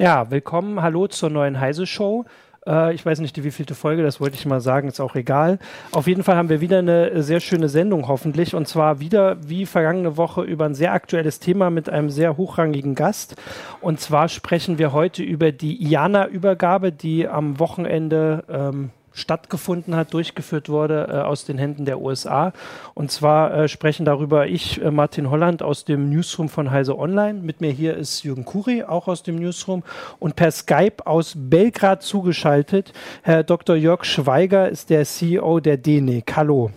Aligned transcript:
Ja, 0.00 0.30
willkommen, 0.30 0.80
hallo 0.80 1.08
zur 1.08 1.28
neuen 1.28 1.58
Heise 1.58 1.84
Show. 1.84 2.24
Äh, 2.64 2.94
ich 2.94 3.04
weiß 3.04 3.18
nicht, 3.18 3.34
die 3.34 3.42
wievielte 3.42 3.74
Folge, 3.74 4.04
das 4.04 4.20
wollte 4.20 4.36
ich 4.36 4.46
mal 4.46 4.60
sagen, 4.60 4.86
ist 4.86 5.00
auch 5.00 5.16
egal. 5.16 5.58
Auf 5.90 6.06
jeden 6.06 6.22
Fall 6.22 6.36
haben 6.36 6.50
wir 6.50 6.60
wieder 6.60 6.78
eine 6.78 7.20
sehr 7.24 7.40
schöne 7.40 7.68
Sendung 7.68 8.06
hoffentlich 8.06 8.54
und 8.54 8.68
zwar 8.68 9.00
wieder 9.00 9.38
wie 9.48 9.66
vergangene 9.66 10.16
Woche 10.16 10.42
über 10.42 10.66
ein 10.66 10.76
sehr 10.76 10.92
aktuelles 10.92 11.40
Thema 11.40 11.70
mit 11.70 11.90
einem 11.90 12.10
sehr 12.10 12.36
hochrangigen 12.36 12.94
Gast. 12.94 13.34
Und 13.80 13.98
zwar 13.98 14.28
sprechen 14.28 14.78
wir 14.78 14.92
heute 14.92 15.24
über 15.24 15.50
die 15.50 15.82
IANA-Übergabe, 15.82 16.92
die 16.92 17.26
am 17.26 17.58
Wochenende 17.58 18.44
ähm, 18.48 18.90
stattgefunden 19.18 19.96
hat, 19.96 20.14
durchgeführt 20.14 20.68
wurde 20.68 21.08
äh, 21.10 21.16
aus 21.18 21.44
den 21.44 21.58
Händen 21.58 21.84
der 21.84 22.00
USA. 22.00 22.52
Und 22.94 23.10
zwar 23.10 23.52
äh, 23.52 23.68
sprechen 23.68 24.04
darüber 24.04 24.46
ich, 24.46 24.80
äh, 24.82 24.90
Martin 24.90 25.30
Holland 25.30 25.62
aus 25.62 25.84
dem 25.84 26.08
Newsroom 26.08 26.48
von 26.48 26.70
Heise 26.70 26.98
Online. 26.98 27.40
Mit 27.40 27.60
mir 27.60 27.70
hier 27.70 27.96
ist 27.96 28.22
Jürgen 28.22 28.44
Kuri, 28.44 28.84
auch 28.84 29.08
aus 29.08 29.22
dem 29.22 29.36
Newsroom. 29.36 29.82
Und 30.18 30.36
per 30.36 30.50
Skype 30.50 31.06
aus 31.06 31.34
Belgrad 31.36 32.02
zugeschaltet, 32.02 32.92
Herr 33.22 33.42
Dr. 33.42 33.76
Jörg 33.76 34.04
Schweiger 34.04 34.68
ist 34.68 34.90
der 34.90 35.04
CEO 35.04 35.60
der 35.60 35.76
DENIC. 35.76 36.36
Hallo. 36.36 36.70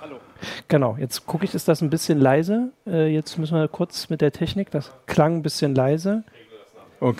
Hallo. 0.00 0.16
Genau, 0.68 0.96
jetzt 0.98 1.26
gucke 1.26 1.44
ich, 1.44 1.54
ist 1.54 1.68
das 1.68 1.82
ein 1.82 1.90
bisschen 1.90 2.18
leise? 2.18 2.72
Äh, 2.86 3.12
jetzt 3.12 3.38
müssen 3.38 3.56
wir 3.56 3.68
kurz 3.68 4.08
mit 4.08 4.20
der 4.20 4.32
Technik, 4.32 4.70
das 4.70 4.90
klang 5.06 5.36
ein 5.36 5.42
bisschen 5.42 5.74
leise. 5.74 6.24
Okay. 6.26 6.45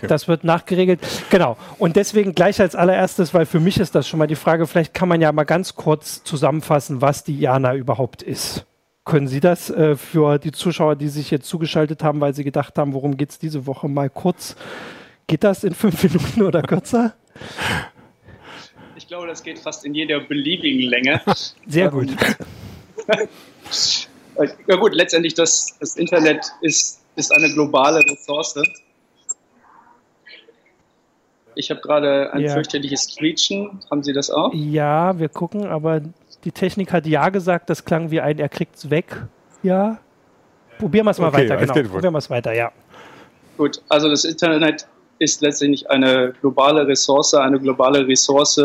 Das 0.06 0.28
wird 0.28 0.44
nachgeregelt. 0.44 1.00
Genau. 1.30 1.56
Und 1.78 1.96
deswegen 1.96 2.34
gleich 2.34 2.60
als 2.60 2.74
allererstes, 2.74 3.34
weil 3.34 3.46
für 3.46 3.60
mich 3.60 3.78
ist 3.78 3.94
das 3.94 4.08
schon 4.08 4.18
mal 4.18 4.26
die 4.26 4.36
Frage, 4.36 4.66
vielleicht 4.66 4.94
kann 4.94 5.08
man 5.08 5.20
ja 5.20 5.32
mal 5.32 5.44
ganz 5.44 5.74
kurz 5.74 6.22
zusammenfassen, 6.24 7.00
was 7.00 7.24
die 7.24 7.38
IANA 7.40 7.74
überhaupt 7.74 8.22
ist. 8.22 8.66
Können 9.04 9.28
Sie 9.28 9.40
das 9.40 9.70
äh, 9.70 9.96
für 9.96 10.38
die 10.38 10.50
Zuschauer, 10.50 10.96
die 10.96 11.08
sich 11.08 11.30
jetzt 11.30 11.46
zugeschaltet 11.46 12.02
haben, 12.02 12.20
weil 12.20 12.34
sie 12.34 12.42
gedacht 12.42 12.76
haben, 12.76 12.92
worum 12.92 13.16
geht 13.16 13.30
es 13.30 13.38
diese 13.38 13.66
Woche 13.66 13.88
mal 13.88 14.10
kurz? 14.10 14.56
Geht 15.28 15.44
das 15.44 15.62
in 15.62 15.74
fünf 15.74 16.02
Minuten 16.12 16.42
oder 16.42 16.62
kürzer? 16.62 17.14
Ich 18.96 19.06
glaube, 19.06 19.28
das 19.28 19.42
geht 19.42 19.58
fast 19.58 19.84
in 19.84 19.94
jeder 19.94 20.20
beliebigen 20.20 20.90
Länge. 20.90 21.20
Sehr 21.66 21.90
gut. 21.90 22.08
ja 24.66 24.76
gut, 24.76 24.94
letztendlich 24.94 25.34
das, 25.34 25.76
das 25.78 25.96
Internet 25.96 26.44
ist, 26.60 27.02
ist 27.14 27.32
eine 27.32 27.52
globale 27.52 28.00
Ressource 28.00 28.54
ich 31.56 31.70
habe 31.70 31.80
gerade 31.80 32.32
ein 32.32 32.42
ja. 32.42 32.52
fürchterliches 32.52 33.04
Screechen. 33.04 33.80
Haben 33.90 34.02
Sie 34.02 34.12
das 34.12 34.30
auch? 34.30 34.52
Ja, 34.54 35.18
wir 35.18 35.28
gucken, 35.28 35.66
aber 35.66 36.00
die 36.44 36.52
Technik 36.52 36.92
hat 36.92 37.06
ja 37.06 37.28
gesagt, 37.30 37.70
das 37.70 37.84
klang 37.84 38.10
wie 38.10 38.20
ein, 38.20 38.38
er 38.38 38.48
kriegt 38.48 38.76
es 38.76 38.90
weg. 38.90 39.24
Ja. 39.62 39.98
Probieren 40.78 41.06
wir 41.06 41.10
es 41.10 41.18
mal 41.18 41.28
okay, 41.28 41.48
weiter, 41.48 41.56
genau. 41.56 41.90
Probieren 41.90 42.12
wir 42.12 42.18
es 42.18 42.30
weiter, 42.30 42.52
ja. 42.52 42.70
Gut, 43.56 43.80
also 43.88 44.10
das 44.10 44.24
Internet 44.24 44.86
ist 45.18 45.40
letztendlich 45.40 45.88
eine 45.90 46.34
globale 46.40 46.86
Ressource. 46.86 47.32
Eine 47.32 47.58
globale 47.58 48.06
Ressource 48.06 48.60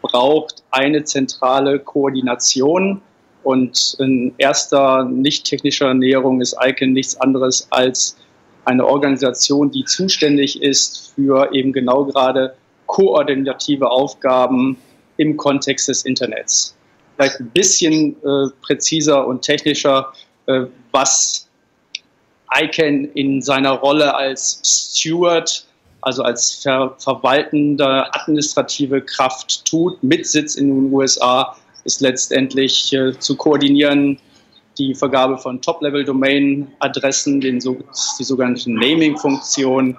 braucht 0.00 0.62
eine 0.70 1.04
zentrale 1.04 1.78
Koordination. 1.78 3.02
Und 3.42 3.96
in 3.98 4.34
erster 4.38 5.04
nicht 5.04 5.44
technischer 5.46 5.92
Näherung 5.92 6.40
ist 6.40 6.56
ICANN 6.62 6.92
nichts 6.92 7.16
anderes 7.20 7.68
als 7.70 8.16
eine 8.64 8.86
Organisation, 8.86 9.70
die 9.70 9.84
zuständig 9.84 10.62
ist 10.62 11.12
für 11.14 11.52
eben 11.52 11.72
genau 11.72 12.04
gerade 12.04 12.54
koordinative 12.86 13.90
Aufgaben 13.90 14.76
im 15.16 15.36
Kontext 15.36 15.88
des 15.88 16.04
Internets. 16.04 16.76
Vielleicht 17.16 17.40
ein 17.40 17.50
bisschen 17.50 18.16
äh, 18.24 18.48
präziser 18.62 19.26
und 19.26 19.42
technischer, 19.42 20.12
äh, 20.46 20.62
was 20.90 21.48
ICANN 22.52 23.04
in 23.14 23.42
seiner 23.42 23.72
Rolle 23.72 24.14
als 24.14 24.60
Steward, 24.64 25.66
also 26.00 26.22
als 26.22 26.54
ver 26.54 26.94
verwaltende 26.98 28.12
administrative 28.14 29.02
Kraft 29.02 29.64
tut, 29.66 30.02
mit 30.02 30.26
Sitz 30.26 30.54
in 30.54 30.68
den 30.68 30.92
USA, 30.92 31.56
ist 31.84 32.00
letztendlich 32.00 32.92
äh, 32.92 33.18
zu 33.18 33.36
koordinieren, 33.36 34.18
die 34.78 34.94
Vergabe 34.94 35.38
von 35.38 35.60
Top-Level-Domain-Adressen, 35.60 37.40
die 37.40 37.60
sogenannten 37.60 38.74
Naming-Funktionen, 38.74 39.96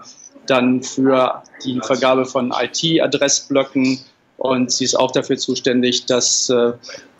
dann 0.48 0.82
für 0.82 1.44
die 1.64 1.80
Vergabe 1.82 2.26
von 2.26 2.52
IT-Adressblöcken 2.52 4.00
und 4.38 4.72
sie 4.72 4.86
ist 4.86 4.96
auch 4.96 5.12
dafür 5.12 5.38
zuständig, 5.38 6.08
dass 6.08 6.50
äh, 6.50 6.74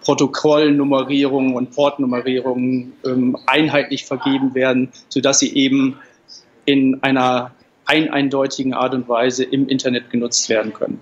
Protokollnummerierungen 0.04 1.54
und 1.54 1.72
Portnummerierungen 1.72 2.94
ähm, 3.06 3.38
einheitlich 3.46 4.06
vergeben 4.06 4.56
werden, 4.56 4.90
sodass 5.10 5.40
sie 5.40 5.56
eben 5.56 6.00
in 6.66 7.02
einer 7.04 7.46
ein 7.46 7.61
eindeutigen 7.92 8.74
Art 8.74 8.94
und 8.94 9.08
Weise 9.08 9.44
im 9.44 9.68
Internet 9.68 10.10
genutzt 10.10 10.50
werden 10.50 10.74
können. 10.74 11.00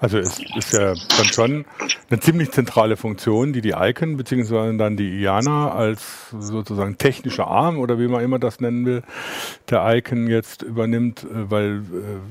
Also 0.00 0.18
es 0.18 0.40
ist 0.56 0.72
ja 0.72 0.94
dann 1.16 1.26
schon 1.32 1.64
eine 2.10 2.20
ziemlich 2.20 2.50
zentrale 2.50 2.96
Funktion, 2.96 3.52
die 3.52 3.60
die 3.60 3.74
Icon 3.76 4.16
beziehungsweise 4.16 4.76
dann 4.76 4.96
die 4.96 5.20
IANA 5.22 5.72
als 5.72 6.30
sozusagen 6.38 6.98
technischer 6.98 7.46
Arm 7.46 7.78
oder 7.78 7.98
wie 7.98 8.08
man 8.08 8.22
immer 8.22 8.38
das 8.38 8.60
nennen 8.60 8.84
will, 8.84 9.02
der 9.70 9.96
Icon 9.96 10.26
jetzt 10.26 10.62
übernimmt, 10.62 11.24
äh, 11.24 11.50
weil 11.50 11.78
äh, 11.78 11.82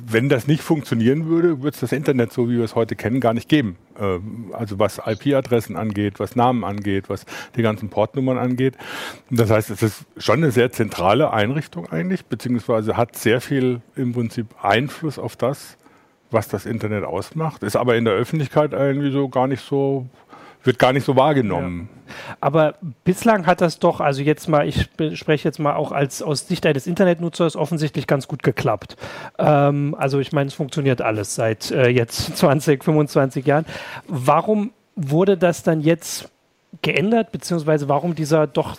wenn 0.06 0.30
das 0.30 0.48
nicht 0.48 0.62
funktionieren 0.62 1.28
würde, 1.28 1.62
würde 1.62 1.76
es 1.76 1.80
das 1.80 1.92
Internet 1.92 2.34
so 2.34 2.50
wie 2.50 2.58
wir 2.58 2.64
es 2.64 2.76
heute 2.76 2.96
kennen 2.96 3.20
gar 3.20 3.34
nicht 3.34 3.50
geben. 3.50 3.78
Ähm, 4.00 4.54
also 4.54 4.80
was 4.80 5.02
IP-Adressen 5.06 5.76
angeht, 5.76 6.20
was 6.20 6.36
Namen 6.36 6.64
angeht, 6.64 7.10
was 7.10 7.26
die 7.56 7.62
ganzen 7.62 7.90
Portnummern 7.90 8.38
angeht. 8.38 8.78
Das 9.30 9.50
heißt, 9.50 9.70
es 9.70 9.82
ist 9.82 10.06
schon 10.18 10.38
eine 10.38 10.52
sehr 10.52 10.72
zentrale 10.72 11.32
Einrichtung 11.32 11.90
eigentlich, 11.92 12.26
beziehungsweise 12.26 12.98
hat 12.98 13.16
sehr 13.16 13.42
viel 13.42 13.82
im 13.96 14.14
Prinzip 14.14 14.48
Einfluss 14.62 15.20
auf 15.20 15.36
das, 15.36 15.78
was 16.32 16.48
das 16.48 16.66
Internet 16.66 17.04
ausmacht, 17.04 17.64
ist 17.64 17.76
aber 17.76 17.96
in 17.96 18.06
der 18.06 18.14
Öffentlichkeit 18.14 18.74
irgendwie 18.74 19.12
so 19.12 19.30
gar 19.30 19.48
nicht 19.48 19.64
so 19.64 20.08
wird 20.64 20.80
gar 20.80 20.94
nicht 20.94 21.06
so 21.06 21.16
wahrgenommen. 21.16 21.90
Ja. 21.92 22.36
Aber 22.40 22.76
bislang 23.04 23.46
hat 23.46 23.62
das 23.62 23.80
doch, 23.80 24.00
also 24.00 24.22
jetzt 24.22 24.48
mal, 24.48 24.68
ich 24.68 24.90
spreche 25.14 25.48
jetzt 25.48 25.60
mal 25.60 25.76
auch 25.76 25.92
als 25.92 26.22
aus 26.22 26.48
Sicht 26.48 26.66
eines 26.66 26.88
Internetnutzers 26.88 27.56
offensichtlich 27.56 28.08
ganz 28.08 28.28
gut 28.28 28.44
geklappt. 28.44 28.96
Ähm, 29.38 29.96
also 29.98 30.20
ich 30.20 30.32
meine, 30.32 30.48
es 30.48 30.54
funktioniert 30.54 31.02
alles 31.02 31.36
seit 31.36 31.72
äh, 31.72 31.90
jetzt 31.90 32.38
20, 32.38 32.84
25 32.84 33.46
Jahren. 33.46 33.66
Warum 34.08 34.72
wurde 34.96 35.38
das 35.38 35.64
dann 35.64 35.82
jetzt 35.82 36.30
geändert, 36.82 37.32
beziehungsweise 37.32 37.90
warum 37.90 38.16
dieser 38.16 38.48
doch 38.48 38.78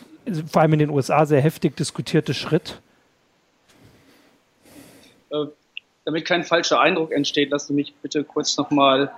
vor 0.50 0.62
allem 0.62 0.72
in 0.74 0.78
den 0.78 0.90
USA 0.90 1.26
sehr 1.26 1.40
heftig 1.40 1.76
diskutierte 1.76 2.34
Schritt? 2.34 2.80
Äh, 5.30 5.46
damit 6.04 6.24
kein 6.24 6.44
falscher 6.44 6.80
Eindruck 6.80 7.12
entsteht, 7.12 7.50
lass 7.50 7.66
du 7.66 7.72
mich 7.74 7.94
bitte 7.94 8.24
kurz 8.24 8.56
nochmal 8.56 9.10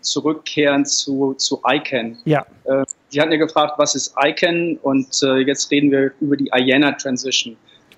zurückkehren 0.00 0.86
zu, 0.86 1.34
zu 1.34 1.60
ICANN. 1.66 2.18
Ja. 2.24 2.46
Äh, 2.64 2.84
Sie 3.10 3.20
hatten 3.20 3.32
ja 3.32 3.38
gefragt, 3.38 3.74
was 3.78 3.94
ist 3.94 4.14
ICANN 4.22 4.78
und 4.82 5.22
äh, 5.22 5.38
jetzt 5.38 5.70
reden 5.70 5.90
wir 5.90 6.12
über 6.20 6.36
die 6.36 6.50
IANA 6.54 6.92
Transition. 6.92 7.56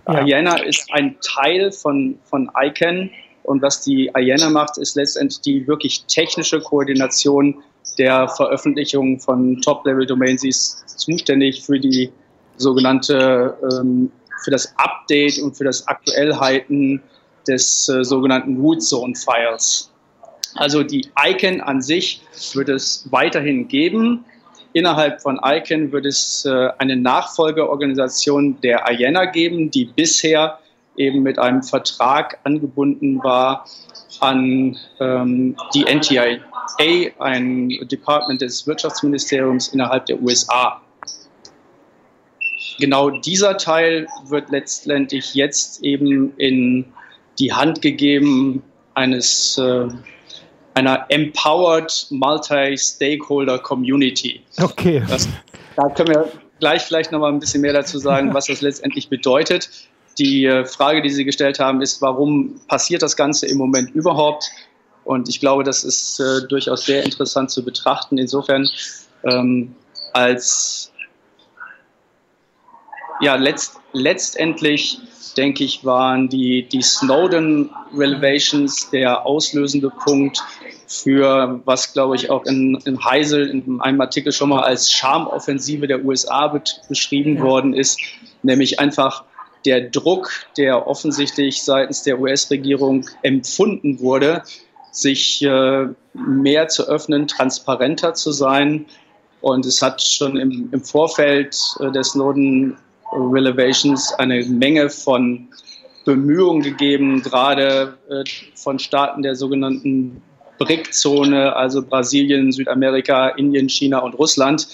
Ja. 0.09 0.25
IANA 0.25 0.63
ist 0.63 0.89
ein 0.93 1.17
Teil 1.21 1.73
von, 1.73 2.19
von 2.25 2.51
ICANN 2.57 3.11
und 3.43 3.63
was 3.63 3.83
die 3.83 4.11
IANA 4.15 4.51
macht, 4.51 4.79
ist 4.79 4.97
letztendlich 4.97 5.41
die 5.41 5.67
wirklich 5.67 6.05
technische 6.07 6.61
Koordination 6.61 7.63
der 7.99 8.29
Veröffentlichung 8.29 9.19
von 9.19 9.61
Top-Level-Domains. 9.61 10.43
Sie 10.43 10.49
ist 10.49 10.99
zuständig 10.99 11.65
für 11.65 11.79
die 11.79 12.11
sogenannte, 12.57 13.57
ähm, 13.63 14.11
für 14.45 14.51
das 14.51 14.73
Update 14.77 15.39
und 15.41 15.57
für 15.57 15.65
das 15.65 15.87
Aktuellhalten 15.89 17.03
des 17.49 17.89
äh, 17.89 18.05
sogenannten 18.05 18.61
Root 18.61 18.83
Zone 18.83 19.15
Files. 19.15 19.90
Also 20.55 20.83
die 20.83 21.07
ICANN 21.19 21.61
an 21.61 21.83
sich 21.83 22.23
wird 22.55 22.69
es 22.69 23.07
weiterhin 23.11 23.69
geben. 23.69 24.25
Innerhalb 24.73 25.21
von 25.21 25.41
ICANN 25.43 25.93
wird 25.93 26.07
es 26.07 26.45
äh, 26.45 26.69
eine 26.79 26.97
Nachfolgeorganisation 26.97 28.61
der 28.61 28.85
IANA 28.91 29.27
geben, 29.27 29.71
die 29.71 29.87
bisher 29.87 30.59
eben 30.97 31.23
mit 31.23 31.39
einem 31.39 31.63
Vertrag 31.63 32.39
angebunden 32.45 33.23
war 33.23 33.67
an 34.21 34.77
ähm, 35.01 35.57
die 35.75 35.85
NTIA, 35.85 36.39
ein 37.19 37.69
Department 37.91 38.41
des 38.41 38.67
Wirtschaftsministeriums 38.67 39.69
innerhalb 39.69 40.07
der 40.07 40.21
USA. 40.21 40.81
Genau 42.79 43.11
dieser 43.11 43.57
Teil 43.57 44.07
wird 44.27 44.51
letztendlich 44.51 45.35
jetzt 45.35 45.83
eben 45.83 46.37
in 46.39 46.87
die 47.39 47.53
Hand 47.53 47.83
gegeben 47.83 48.63
eines 48.95 49.59
äh, 49.59 49.89
einer 50.87 51.07
empowered 51.09 52.07
multi-stakeholder 52.11 53.59
Community. 53.59 54.43
Okay. 54.61 55.03
Das, 55.09 55.29
da 55.77 55.89
können 55.91 56.09
wir 56.09 56.33
gleich 56.59 56.83
vielleicht 56.83 57.13
noch 57.13 57.21
mal 57.21 57.33
ein 57.33 57.41
bisschen 57.41 57.61
mehr 57.61 57.73
dazu 57.73 57.99
sagen, 57.99 58.33
was 58.35 58.47
das 58.47 58.61
letztendlich 58.61 59.09
bedeutet. 59.09 59.71
Die 60.19 60.45
äh, 60.45 60.65
Frage, 60.65 61.03
die 61.03 61.11
Sie 61.11 61.25
gestellt 61.25 61.59
haben, 61.59 61.81
ist, 61.81 62.03
warum 62.03 62.61
passiert 62.69 63.03
das 63.03 63.17
Ganze 63.17 63.47
im 63.47 63.59
Moment 63.59 63.91
überhaupt? 63.95 64.51
Und 65.05 65.29
ich 65.29 65.41
glaube, 65.41 65.65
das 65.65 65.85
ist 65.85 66.21
äh, 66.21 66.47
durchaus 66.49 66.85
sehr 66.85 67.05
interessant 67.05 67.51
zu 67.51 67.65
betrachten. 67.65 68.19
Insofern, 68.19 68.69
ähm, 69.25 69.75
als 70.13 70.93
ja, 73.21 73.35
letzt, 73.37 73.80
letztendlich, 73.93 74.99
denke 75.37 75.65
ich, 75.65 75.85
waren 75.85 76.29
die, 76.29 76.69
die 76.69 76.83
Snowden-Revelations 76.83 78.91
der 78.91 79.27
auslösende 79.27 79.91
Punkt 79.91 80.43
für, 80.87 81.61
was 81.65 81.93
glaube 81.93 82.17
ich 82.17 82.31
auch 82.31 82.45
in, 82.47 82.77
in 82.85 83.05
Heisel 83.05 83.49
in 83.49 83.81
einem 83.81 84.01
Artikel 84.01 84.33
schon 84.33 84.49
mal 84.49 84.63
als 84.63 84.91
Schamoffensive 84.91 85.87
der 85.87 86.05
USA 86.05 86.49
beschrieben 86.89 87.37
ja. 87.37 87.43
worden 87.43 87.75
ist, 87.75 88.01
nämlich 88.43 88.81
einfach 88.81 89.25
der 89.65 89.83
Druck, 89.83 90.31
der 90.57 90.87
offensichtlich 90.87 91.63
seitens 91.63 92.03
der 92.03 92.19
US-Regierung 92.19 93.07
empfunden 93.23 94.01
wurde, 94.01 94.43
sich 94.91 95.43
äh, 95.43 95.87
mehr 96.15 96.69
zu 96.69 96.89
öffnen, 96.89 97.29
transparenter 97.29 98.15
zu 98.15 98.33
sein. 98.33 98.87
Und 99.41 99.67
es 99.67 99.81
hat 99.81 100.03
schon 100.03 100.37
im, 100.37 100.71
im 100.73 100.83
Vorfeld 100.83 101.57
äh, 101.79 101.93
des 101.93 102.11
Snowden 102.11 102.77
Relevations 103.13 104.13
eine 104.15 104.45
Menge 104.45 104.91
von 104.91 105.49
Bemühungen 106.05 106.63
gegeben, 106.63 107.23
gerade 107.23 107.99
äh, 108.09 108.25
von 108.55 108.79
Staaten 108.79 109.23
der 109.23 109.37
sogenannten 109.37 110.23
BRIC-Zone, 110.59 111.55
also 111.57 111.83
Brasilien, 111.83 112.53
Südamerika, 112.53 113.29
Indien, 113.31 113.69
China 113.69 113.99
und 113.99 114.15
Russland, 114.15 114.69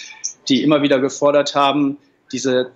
die 0.49 0.63
immer 0.63 0.83
wieder 0.83 0.99
gefordert 0.99 1.55
haben, 1.55 1.97
diese 2.33 2.71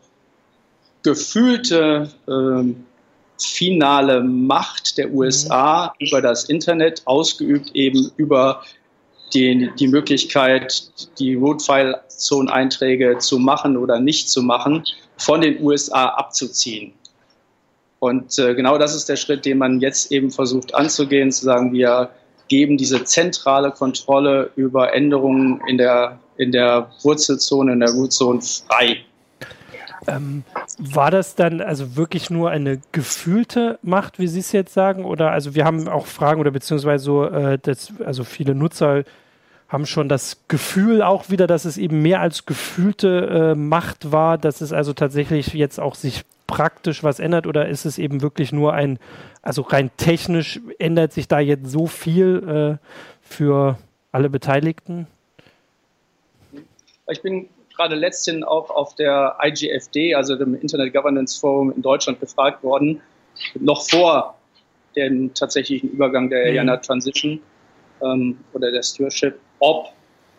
gefühlte 1.02 2.10
äh, 2.26 2.74
finale 3.38 4.22
Macht 4.22 4.98
der 4.98 5.12
USA 5.12 5.94
mhm. 5.98 6.06
über 6.06 6.22
das 6.22 6.44
Internet, 6.44 7.02
ausgeübt 7.06 7.70
eben 7.74 8.10
über 8.16 8.62
die, 9.34 9.70
die 9.78 9.88
Möglichkeit, 9.88 10.90
die 11.18 11.34
Root-File-Zone-Einträge 11.34 13.18
zu 13.18 13.38
machen 13.38 13.76
oder 13.76 14.00
nicht 14.00 14.28
zu 14.28 14.42
machen, 14.42 14.84
von 15.20 15.40
den 15.40 15.62
USA 15.62 16.06
abzuziehen. 16.06 16.92
Und 17.98 18.38
äh, 18.38 18.54
genau 18.54 18.78
das 18.78 18.94
ist 18.94 19.08
der 19.08 19.16
Schritt, 19.16 19.44
den 19.44 19.58
man 19.58 19.80
jetzt 19.80 20.10
eben 20.10 20.30
versucht 20.30 20.74
anzugehen, 20.74 21.30
zu 21.30 21.44
sagen, 21.44 21.72
wir 21.72 22.10
geben 22.48 22.78
diese 22.78 23.04
zentrale 23.04 23.70
Kontrolle 23.70 24.50
über 24.56 24.94
Änderungen 24.94 25.60
in 25.68 25.76
der, 25.76 26.18
in 26.36 26.50
der 26.50 26.90
Wurzelzone, 27.02 27.74
in 27.74 27.80
der 27.80 27.90
Rootzone 27.90 28.40
frei. 28.40 29.04
Ähm, 30.06 30.44
war 30.78 31.10
das 31.10 31.34
dann 31.34 31.60
also 31.60 31.96
wirklich 31.96 32.30
nur 32.30 32.50
eine 32.50 32.80
gefühlte 32.90 33.78
Macht, 33.82 34.18
wie 34.18 34.26
Sie 34.26 34.40
es 34.40 34.50
jetzt 34.52 34.72
sagen? 34.72 35.04
Oder 35.04 35.30
also 35.30 35.54
wir 35.54 35.66
haben 35.66 35.86
auch 35.86 36.06
Fragen 36.06 36.40
oder 36.40 36.50
beziehungsweise 36.50 37.04
so, 37.04 37.24
äh, 37.26 37.58
das, 37.60 37.92
also 38.04 38.24
viele 38.24 38.54
Nutzer 38.54 39.04
haben 39.70 39.86
schon 39.86 40.08
das 40.08 40.42
Gefühl 40.48 41.00
auch 41.00 41.30
wieder, 41.30 41.46
dass 41.46 41.64
es 41.64 41.78
eben 41.78 42.02
mehr 42.02 42.20
als 42.20 42.44
gefühlte 42.44 43.52
äh, 43.52 43.54
Macht 43.54 44.10
war, 44.10 44.36
dass 44.36 44.60
es 44.60 44.72
also 44.72 44.92
tatsächlich 44.92 45.54
jetzt 45.54 45.78
auch 45.78 45.94
sich 45.94 46.24
praktisch 46.48 47.04
was 47.04 47.20
ändert 47.20 47.46
oder 47.46 47.68
ist 47.68 47.84
es 47.84 47.96
eben 47.96 48.20
wirklich 48.20 48.50
nur 48.50 48.72
ein, 48.72 48.98
also 49.42 49.62
rein 49.62 49.92
technisch 49.96 50.60
ändert 50.80 51.12
sich 51.12 51.28
da 51.28 51.38
jetzt 51.38 51.70
so 51.70 51.86
viel 51.86 52.78
äh, 52.80 52.86
für 53.22 53.78
alle 54.10 54.28
Beteiligten? 54.28 55.06
Ich 57.08 57.22
bin 57.22 57.48
gerade 57.76 57.94
letztens 57.94 58.44
auch 58.44 58.70
auf 58.70 58.96
der 58.96 59.36
IGFD, 59.40 60.16
also 60.16 60.34
dem 60.34 60.56
Internet 60.56 60.92
Governance 60.92 61.38
Forum 61.38 61.72
in 61.72 61.80
Deutschland, 61.80 62.18
gefragt 62.18 62.64
worden, 62.64 63.00
noch 63.54 63.88
vor 63.88 64.34
dem 64.96 65.32
tatsächlichen 65.32 65.90
Übergang 65.90 66.28
der 66.28 66.40
Ariana 66.46 66.76
mhm. 66.76 66.82
Transition 66.82 67.40
ähm, 68.02 68.38
oder 68.52 68.72
der 68.72 68.82
Stewardship, 68.82 69.38
ob 69.60 69.86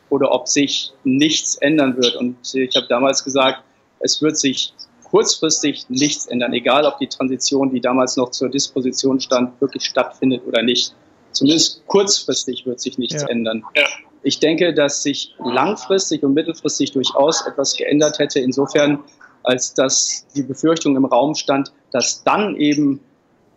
oder 0.10 0.32
ob 0.32 0.48
sich 0.48 0.92
nichts 1.04 1.56
ändern 1.56 1.96
wird. 1.98 2.16
Und 2.18 2.38
ich 2.54 2.76
habe 2.76 2.88
damals 2.90 3.24
gesagt, 3.24 3.64
es 4.00 4.22
wird 4.22 4.38
sich 4.38 4.74
kurzfristig 5.04 5.86
nichts 5.90 6.26
ändern, 6.28 6.54
egal 6.54 6.86
ob 6.86 6.98
die 7.00 7.08
Transition, 7.08 7.72
die 7.72 7.82
damals 7.82 8.18
noch 8.18 8.32
zur 8.32 8.50
Disposition 8.50 9.20
stand, 9.20 9.60
wirklich 9.62 9.84
stattfindet 9.86 10.42
oder 10.46 10.62
nicht. 10.62 10.94
Zumindest 11.32 11.86
kurzfristig 11.88 12.66
wird 12.66 12.80
sich 12.80 12.98
nichts 12.98 13.22
ja. 13.22 13.30
ändern. 13.30 13.64
Ja. 13.76 13.86
Ich 14.24 14.40
denke, 14.40 14.74
dass 14.74 15.04
sich 15.04 15.34
langfristig 15.44 16.24
und 16.24 16.34
mittelfristig 16.34 16.92
durchaus 16.92 17.46
etwas 17.46 17.76
geändert 17.76 18.20
hätte, 18.20 18.40
insofern, 18.40 19.00
als 19.44 19.74
dass 19.74 20.28
die 20.36 20.44
Befürchtung 20.44 20.96
im 20.96 21.06
Raum 21.06 21.36
stand, 21.36 21.72
dass 21.92 22.24
dann 22.24 22.56
eben 22.56 23.00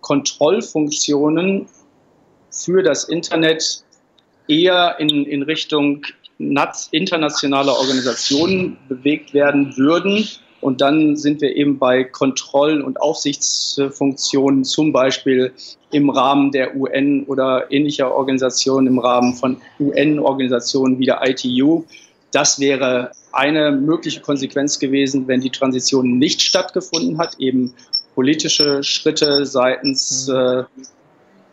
Kontrollfunktionen 0.01 1.69
für 2.51 2.83
das 2.83 3.05
Internet 3.05 3.85
eher 4.49 4.97
in, 4.99 5.25
in 5.25 5.43
Richtung 5.43 6.05
internationaler 6.39 7.79
Organisationen 7.79 8.77
bewegt 8.89 9.35
werden 9.35 9.77
würden. 9.77 10.29
Und 10.61 10.81
dann 10.81 11.17
sind 11.17 11.43
wir 11.43 11.55
eben 11.55 11.79
bei 11.79 12.05
Kontrollen 12.05 12.83
und 12.83 13.01
Aufsichtsfunktionen, 13.01 14.65
zum 14.65 14.93
Beispiel 14.93 15.53
im 15.91 16.09
Rahmen 16.09 16.53
der 16.53 16.75
UN 16.75 17.25
oder 17.25 17.71
ähnlicher 17.71 18.15
Organisationen, 18.15 18.87
im 18.87 18.99
Rahmen 18.99 19.35
von 19.35 19.59
UN-Organisationen 19.79 20.99
wie 20.99 21.07
der 21.07 21.21
ITU. 21.23 21.85
Das 22.33 22.59
wäre 22.59 23.13
eine 23.31 23.73
mögliche 23.73 24.21
Konsequenz 24.21 24.79
gewesen, 24.79 25.29
wenn 25.29 25.41
die 25.41 25.51
Transition 25.51 26.19
nicht 26.19 26.41
stattgefunden 26.41 27.19
hat, 27.19 27.39
eben 27.39 27.75
politische 28.15 28.83
Schritte 28.83 29.45
seitens 29.45 30.29
mhm. 30.29 30.35
äh, 30.35 30.65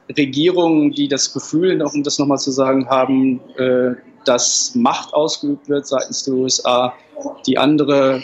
Regierungen, 0.10 0.92
die 0.92 1.08
das 1.08 1.34
Gefühl, 1.34 1.82
um 1.82 2.04
das 2.04 2.20
nochmal 2.20 2.40
zu 2.40 2.52
sagen, 2.52 2.90
haben, 2.90 3.40
äh, 3.58 3.96
dass 4.26 4.76
Macht 4.76 5.14
ausgeübt 5.14 5.70
wird 5.70 5.88
seitens 5.88 6.24
der 6.24 6.34
USA. 6.36 6.94
Die 7.46 7.58
andere 7.58 8.22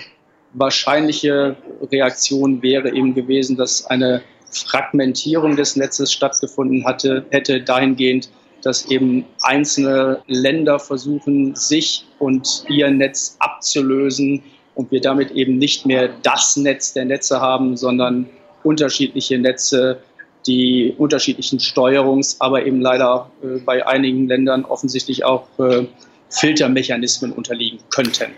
wahrscheinliche 0.53 1.55
Reaktion 1.91 2.61
wäre 2.61 2.93
eben 2.93 3.13
gewesen, 3.13 3.57
dass 3.57 3.85
eine 3.85 4.21
Fragmentierung 4.51 5.55
des 5.55 5.75
Netzes 5.75 6.11
stattgefunden 6.11 6.85
hatte, 6.85 7.25
hätte 7.29 7.61
dahingehend, 7.61 8.29
dass 8.63 8.85
eben 8.89 9.25
einzelne 9.41 10.21
Länder 10.27 10.79
versuchen, 10.79 11.55
sich 11.55 12.05
und 12.19 12.63
ihr 12.69 12.89
Netz 12.89 13.37
abzulösen 13.39 14.41
und 14.75 14.91
wir 14.91 15.01
damit 15.01 15.31
eben 15.31 15.57
nicht 15.57 15.85
mehr 15.85 16.09
das 16.23 16.55
Netz 16.57 16.93
der 16.93 17.05
Netze 17.05 17.39
haben, 17.39 17.77
sondern 17.77 18.27
unterschiedliche 18.63 19.37
Netze, 19.37 19.99
die 20.47 20.93
unterschiedlichen 20.97 21.59
Steuerungs-, 21.59 22.37
aber 22.39 22.65
eben 22.65 22.81
leider 22.81 23.29
äh, 23.43 23.59
bei 23.59 23.85
einigen 23.85 24.27
Ländern 24.27 24.65
offensichtlich 24.65 25.25
auch 25.25 25.47
äh, 25.59 25.85
Filtermechanismen 26.29 27.31
unterliegen 27.31 27.79
könnten. 27.89 28.31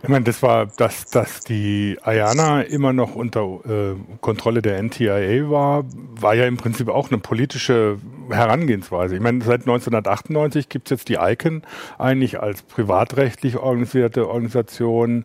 Ich 0.00 0.08
meine, 0.08 0.24
das 0.24 0.42
war, 0.42 0.66
dass, 0.66 1.06
dass 1.06 1.40
die 1.40 1.98
Ayana 2.02 2.62
immer 2.62 2.92
noch 2.92 3.16
unter 3.16 3.58
äh, 3.68 3.96
Kontrolle 4.20 4.62
der 4.62 4.80
NTIA 4.80 5.50
war, 5.50 5.84
war 5.92 6.34
ja 6.34 6.46
im 6.46 6.56
Prinzip 6.56 6.88
auch 6.88 7.10
eine 7.10 7.18
politische 7.18 7.98
Herangehensweise. 8.30 9.16
Ich 9.16 9.20
meine, 9.20 9.42
seit 9.42 9.62
1998 9.62 10.68
gibt 10.68 10.86
es 10.86 10.90
jetzt 10.90 11.08
die 11.08 11.14
ICANN 11.14 11.62
eigentlich 11.98 12.38
als 12.38 12.62
privatrechtlich 12.62 13.56
organisierte 13.56 14.28
Organisation, 14.28 15.24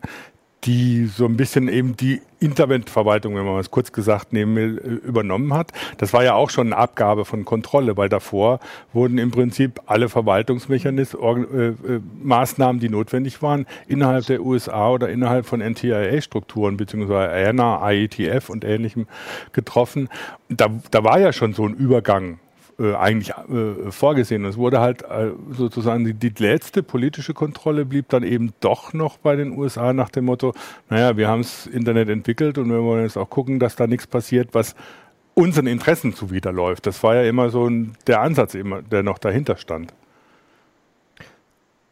die 0.64 1.06
so 1.06 1.26
ein 1.26 1.36
bisschen 1.36 1.68
eben 1.68 1.96
die 1.96 2.22
Interventverwaltung, 2.40 3.36
wenn 3.36 3.44
man 3.44 3.58
es 3.58 3.70
kurz 3.70 3.92
gesagt 3.92 4.32
nehmen 4.32 4.56
will, 4.56 5.00
äh, 5.04 5.06
übernommen 5.06 5.54
hat. 5.54 5.72
Das 5.98 6.12
war 6.12 6.24
ja 6.24 6.34
auch 6.34 6.50
schon 6.50 6.68
eine 6.68 6.76
Abgabe 6.76 7.24
von 7.24 7.44
Kontrolle, 7.44 7.96
weil 7.96 8.08
davor 8.08 8.60
wurden 8.92 9.18
im 9.18 9.30
Prinzip 9.30 9.80
alle 9.86 10.08
Verwaltungsmechanismen, 10.08 11.54
äh, 11.54 11.66
äh, 11.68 12.00
Maßnahmen, 12.22 12.80
die 12.80 12.88
notwendig 12.88 13.42
waren, 13.42 13.66
innerhalb 13.86 14.26
der 14.26 14.42
USA 14.42 14.90
oder 14.90 15.08
innerhalb 15.08 15.46
von 15.46 15.60
NTIA-Strukturen 15.60 16.76
beziehungsweise 16.76 17.30
ANA, 17.48 17.90
IETF 17.90 18.50
und 18.50 18.64
ähnlichem 18.64 19.06
getroffen. 19.52 20.08
Da, 20.48 20.68
da 20.90 21.04
war 21.04 21.18
ja 21.18 21.32
schon 21.32 21.54
so 21.54 21.66
ein 21.66 21.74
Übergang 21.74 22.38
äh, 22.78 22.94
eigentlich 22.94 23.30
äh, 23.30 23.90
vorgesehen. 23.90 24.44
Es 24.44 24.56
wurde 24.56 24.80
halt 24.80 25.02
äh, 25.02 25.30
sozusagen 25.50 26.04
die, 26.04 26.14
die, 26.14 26.32
letzte 26.42 26.82
politische 26.82 27.34
Kontrolle 27.34 27.84
blieb 27.84 28.08
dann 28.08 28.22
eben 28.22 28.52
doch 28.60 28.92
noch 28.92 29.16
bei 29.18 29.36
den 29.36 29.56
USA 29.56 29.92
nach 29.92 30.10
dem 30.10 30.24
Motto, 30.24 30.54
naja, 30.90 31.16
wir 31.16 31.28
haben 31.28 31.42
das 31.42 31.66
Internet 31.66 32.08
entwickelt 32.08 32.58
und 32.58 32.70
wir 32.70 32.82
wollen 32.82 33.04
jetzt 33.04 33.16
auch 33.16 33.30
gucken, 33.30 33.58
dass 33.58 33.76
da 33.76 33.86
nichts 33.86 34.06
passiert, 34.06 34.54
was 34.54 34.74
unseren 35.34 35.66
Interessen 35.66 36.14
zuwiderläuft. 36.14 36.86
Das 36.86 37.02
war 37.02 37.14
ja 37.14 37.22
immer 37.22 37.50
so 37.50 37.68
ein, 37.68 37.94
der 38.06 38.20
Ansatz, 38.20 38.54
immer, 38.54 38.82
der 38.82 39.02
noch 39.02 39.18
dahinter 39.18 39.56
stand. 39.56 39.92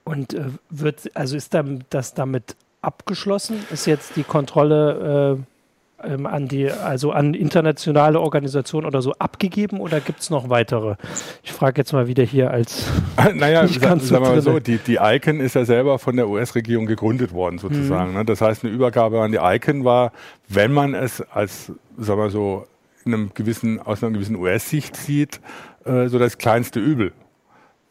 Und 0.04 0.34
äh, 0.34 0.46
wird, 0.70 1.10
also 1.14 1.36
ist 1.36 1.54
das 1.90 2.14
damit 2.14 2.56
abgeschlossen? 2.80 3.64
Ist 3.70 3.86
jetzt 3.86 4.16
die 4.16 4.24
Kontrolle 4.24 5.38
äh, 5.38 5.42
ähm, 6.04 6.26
an 6.26 6.48
die, 6.48 6.70
also 6.70 7.12
an 7.12 7.34
internationale 7.34 8.20
Organisationen 8.20 8.86
oder 8.86 9.02
so 9.02 9.12
abgegeben 9.18 9.80
oder 9.80 10.00
gibt 10.00 10.20
es 10.20 10.30
noch 10.30 10.48
weitere? 10.48 10.96
Ich 11.42 11.52
frage 11.52 11.80
jetzt 11.80 11.92
mal 11.92 12.06
wieder 12.06 12.24
hier 12.24 12.50
als. 12.50 12.86
naja, 13.34 13.66
sagen 13.66 14.00
wir 14.08 14.20
mal 14.20 14.40
so, 14.42 14.58
die, 14.58 14.78
die 14.78 14.98
ICANN 15.00 15.40
ist 15.40 15.54
ja 15.54 15.64
selber 15.64 15.98
von 15.98 16.16
der 16.16 16.28
US-Regierung 16.28 16.86
gegründet 16.86 17.32
worden, 17.32 17.58
sozusagen. 17.58 18.14
Mhm. 18.14 18.26
Das 18.26 18.40
heißt, 18.40 18.64
eine 18.64 18.72
Übergabe 18.72 19.20
an 19.20 19.32
die 19.32 19.38
ICANN 19.40 19.84
war, 19.84 20.12
wenn 20.48 20.72
man 20.72 20.94
es 20.94 21.20
als, 21.20 21.72
sagen 21.98 22.20
wir 22.20 22.30
so, 22.30 22.66
in 23.04 23.14
einem 23.14 23.30
gewissen, 23.34 23.80
aus 23.80 24.02
einer 24.02 24.12
gewissen 24.12 24.36
US-Sicht 24.36 24.96
sieht, 24.96 25.40
äh, 25.84 26.06
so 26.06 26.18
das 26.18 26.38
kleinste 26.38 26.78
Übel 26.78 27.12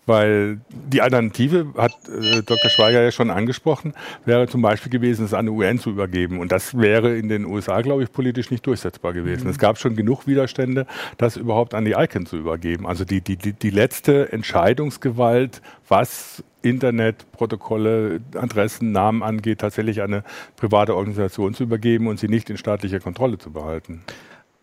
Weil 0.07 0.59
die 0.71 1.01
Alternative, 1.01 1.67
hat 1.77 1.93
äh, 2.09 2.41
Dr. 2.41 2.69
Schweiger 2.71 3.03
ja 3.03 3.11
schon 3.11 3.29
angesprochen, 3.29 3.93
wäre 4.25 4.47
zum 4.47 4.61
Beispiel 4.61 4.91
gewesen, 4.91 5.25
es 5.25 5.33
an 5.33 5.45
die 5.45 5.51
UN 5.51 5.77
zu 5.77 5.91
übergeben. 5.91 6.39
Und 6.39 6.51
das 6.51 6.77
wäre 6.77 7.15
in 7.15 7.29
den 7.29 7.45
USA, 7.45 7.81
glaube 7.81 8.03
ich, 8.03 8.11
politisch 8.11 8.49
nicht 8.49 8.65
durchsetzbar 8.65 9.13
gewesen. 9.13 9.43
Mhm. 9.43 9.51
Es 9.51 9.59
gab 9.59 9.77
schon 9.77 9.95
genug 9.95 10.25
Widerstände, 10.25 10.87
das 11.17 11.37
überhaupt 11.37 11.75
an 11.75 11.85
die 11.85 11.91
ICANN 11.91 12.25
zu 12.25 12.37
übergeben. 12.37 12.87
Also 12.87 13.05
die, 13.05 13.21
die, 13.21 13.37
die, 13.37 13.53
die 13.53 13.69
letzte 13.69 14.31
Entscheidungsgewalt, 14.31 15.61
was 15.87 16.43
Internetprotokolle, 16.63 18.21
Adressen, 18.35 18.91
Namen 18.91 19.21
angeht, 19.21 19.59
tatsächlich 19.59 20.01
eine 20.01 20.23
private 20.55 20.95
Organisation 20.95 21.53
zu 21.53 21.63
übergeben 21.63 22.07
und 22.07 22.19
sie 22.19 22.27
nicht 22.27 22.49
in 22.49 22.57
staatlicher 22.57 22.99
Kontrolle 22.99 23.37
zu 23.37 23.51
behalten. 23.51 24.01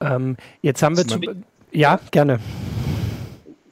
Ähm, 0.00 0.36
jetzt 0.62 0.82
haben 0.82 0.96
wir 0.96 1.06
zu. 1.06 1.20
Ja, 1.70 2.00
gerne 2.10 2.40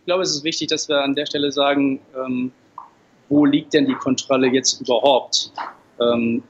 glaube, 0.07 0.23
es 0.23 0.31
ist 0.31 0.45
wichtig, 0.45 0.69
dass 0.69 0.89
wir 0.89 1.03
an 1.03 1.15
der 1.15 1.27
Stelle 1.27 1.53
sagen, 1.53 2.01
ähm, 2.17 2.53
wo 3.29 3.45
liegt 3.45 3.75
denn 3.75 3.87
die 3.87 3.95
Kontrolle 3.95 4.47
jetzt 4.49 4.81
überhaupt? 4.81 5.53
Ähm, 6.01 6.43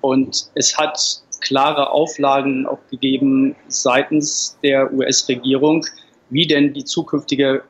und 0.00 0.50
es 0.54 0.78
hat 0.78 1.22
klare 1.40 1.90
Auflagen 1.90 2.66
auch 2.66 2.78
gegeben 2.90 3.54
seitens 3.68 4.58
der 4.62 4.92
US-Regierung, 4.92 5.84
wie 6.30 6.46
denn 6.46 6.72
die 6.72 6.84
zukünftige 6.84 7.62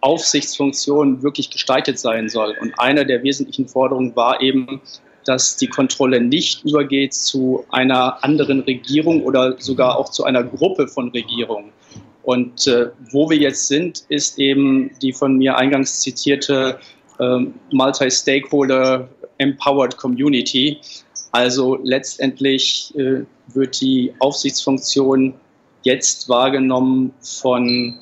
Aufsichtsfunktion 0.00 1.22
wirklich 1.22 1.50
gestaltet 1.50 1.98
sein 1.98 2.28
soll. 2.28 2.54
Und 2.60 2.78
eine 2.78 3.04
der 3.04 3.22
wesentlichen 3.22 3.66
Forderungen 3.66 4.14
war 4.14 4.40
eben, 4.40 4.80
dass 5.24 5.56
die 5.56 5.66
Kontrolle 5.66 6.20
nicht 6.20 6.64
übergeht 6.64 7.12
zu 7.12 7.64
einer 7.70 8.22
anderen 8.24 8.60
Regierung 8.60 9.22
oder 9.24 9.60
sogar 9.60 9.98
auch 9.98 10.10
zu 10.10 10.24
einer 10.24 10.44
Gruppe 10.44 10.88
von 10.88 11.08
Regierungen. 11.08 11.72
Und 12.28 12.66
äh, 12.66 12.90
wo 13.10 13.30
wir 13.30 13.38
jetzt 13.38 13.68
sind, 13.68 14.04
ist 14.10 14.38
eben 14.38 14.90
die 15.00 15.14
von 15.14 15.38
mir 15.38 15.56
eingangs 15.56 16.00
zitierte 16.00 16.78
äh, 17.18 17.38
Multi-Stakeholder 17.72 19.08
Empowered 19.38 19.96
Community. 19.96 20.76
Also 21.32 21.78
letztendlich 21.82 22.92
äh, 22.98 23.22
wird 23.54 23.80
die 23.80 24.12
Aufsichtsfunktion 24.18 25.32
jetzt 25.84 26.28
wahrgenommen 26.28 27.14
von 27.22 27.98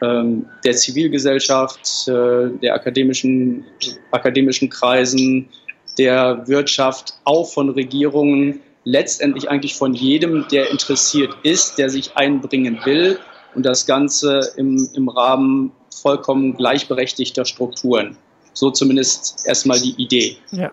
ähm, 0.00 0.46
der 0.64 0.72
Zivilgesellschaft, 0.72 2.08
äh, 2.08 2.48
der 2.62 2.72
akademischen, 2.72 3.66
akademischen 4.10 4.70
Kreisen, 4.70 5.50
der 5.98 6.48
Wirtschaft, 6.48 7.12
auch 7.24 7.44
von 7.44 7.68
Regierungen, 7.68 8.60
letztendlich 8.84 9.50
eigentlich 9.50 9.74
von 9.74 9.92
jedem, 9.92 10.46
der 10.50 10.70
interessiert 10.70 11.36
ist, 11.42 11.76
der 11.76 11.90
sich 11.90 12.16
einbringen 12.16 12.78
will 12.86 13.18
und 13.54 13.64
das 13.64 13.86
Ganze 13.86 14.52
im, 14.56 14.88
im 14.94 15.08
Rahmen 15.08 15.72
vollkommen 15.90 16.56
gleichberechtigter 16.56 17.44
Strukturen. 17.44 18.16
So 18.52 18.70
zumindest 18.70 19.46
erstmal 19.46 19.78
die 19.78 19.94
Idee. 20.02 20.36
Ja. 20.50 20.72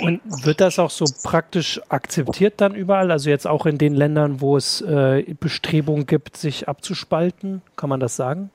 Und 0.00 0.20
wird 0.44 0.60
das 0.60 0.78
auch 0.78 0.90
so 0.90 1.06
praktisch 1.22 1.80
akzeptiert 1.88 2.54
dann 2.60 2.74
überall? 2.74 3.10
Also 3.10 3.30
jetzt 3.30 3.46
auch 3.46 3.66
in 3.66 3.78
den 3.78 3.94
Ländern, 3.94 4.40
wo 4.40 4.56
es 4.56 4.82
äh, 4.82 5.24
Bestrebungen 5.40 6.06
gibt, 6.06 6.36
sich 6.36 6.68
abzuspalten? 6.68 7.62
Kann 7.76 7.88
man 7.88 8.00
das 8.00 8.16
sagen? 8.16 8.50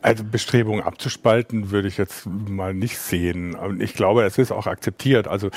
Also 0.00 0.24
Bestrebungen 0.24 0.82
abzuspalten 0.82 1.70
würde 1.70 1.88
ich 1.88 1.98
jetzt 1.98 2.26
mal 2.26 2.72
nicht 2.74 2.98
sehen. 2.98 3.56
Ich 3.80 3.94
glaube, 3.94 4.24
es 4.24 4.38
ist 4.38 4.50
auch 4.50 4.66
akzeptiert. 4.66 5.28
Also 5.28 5.50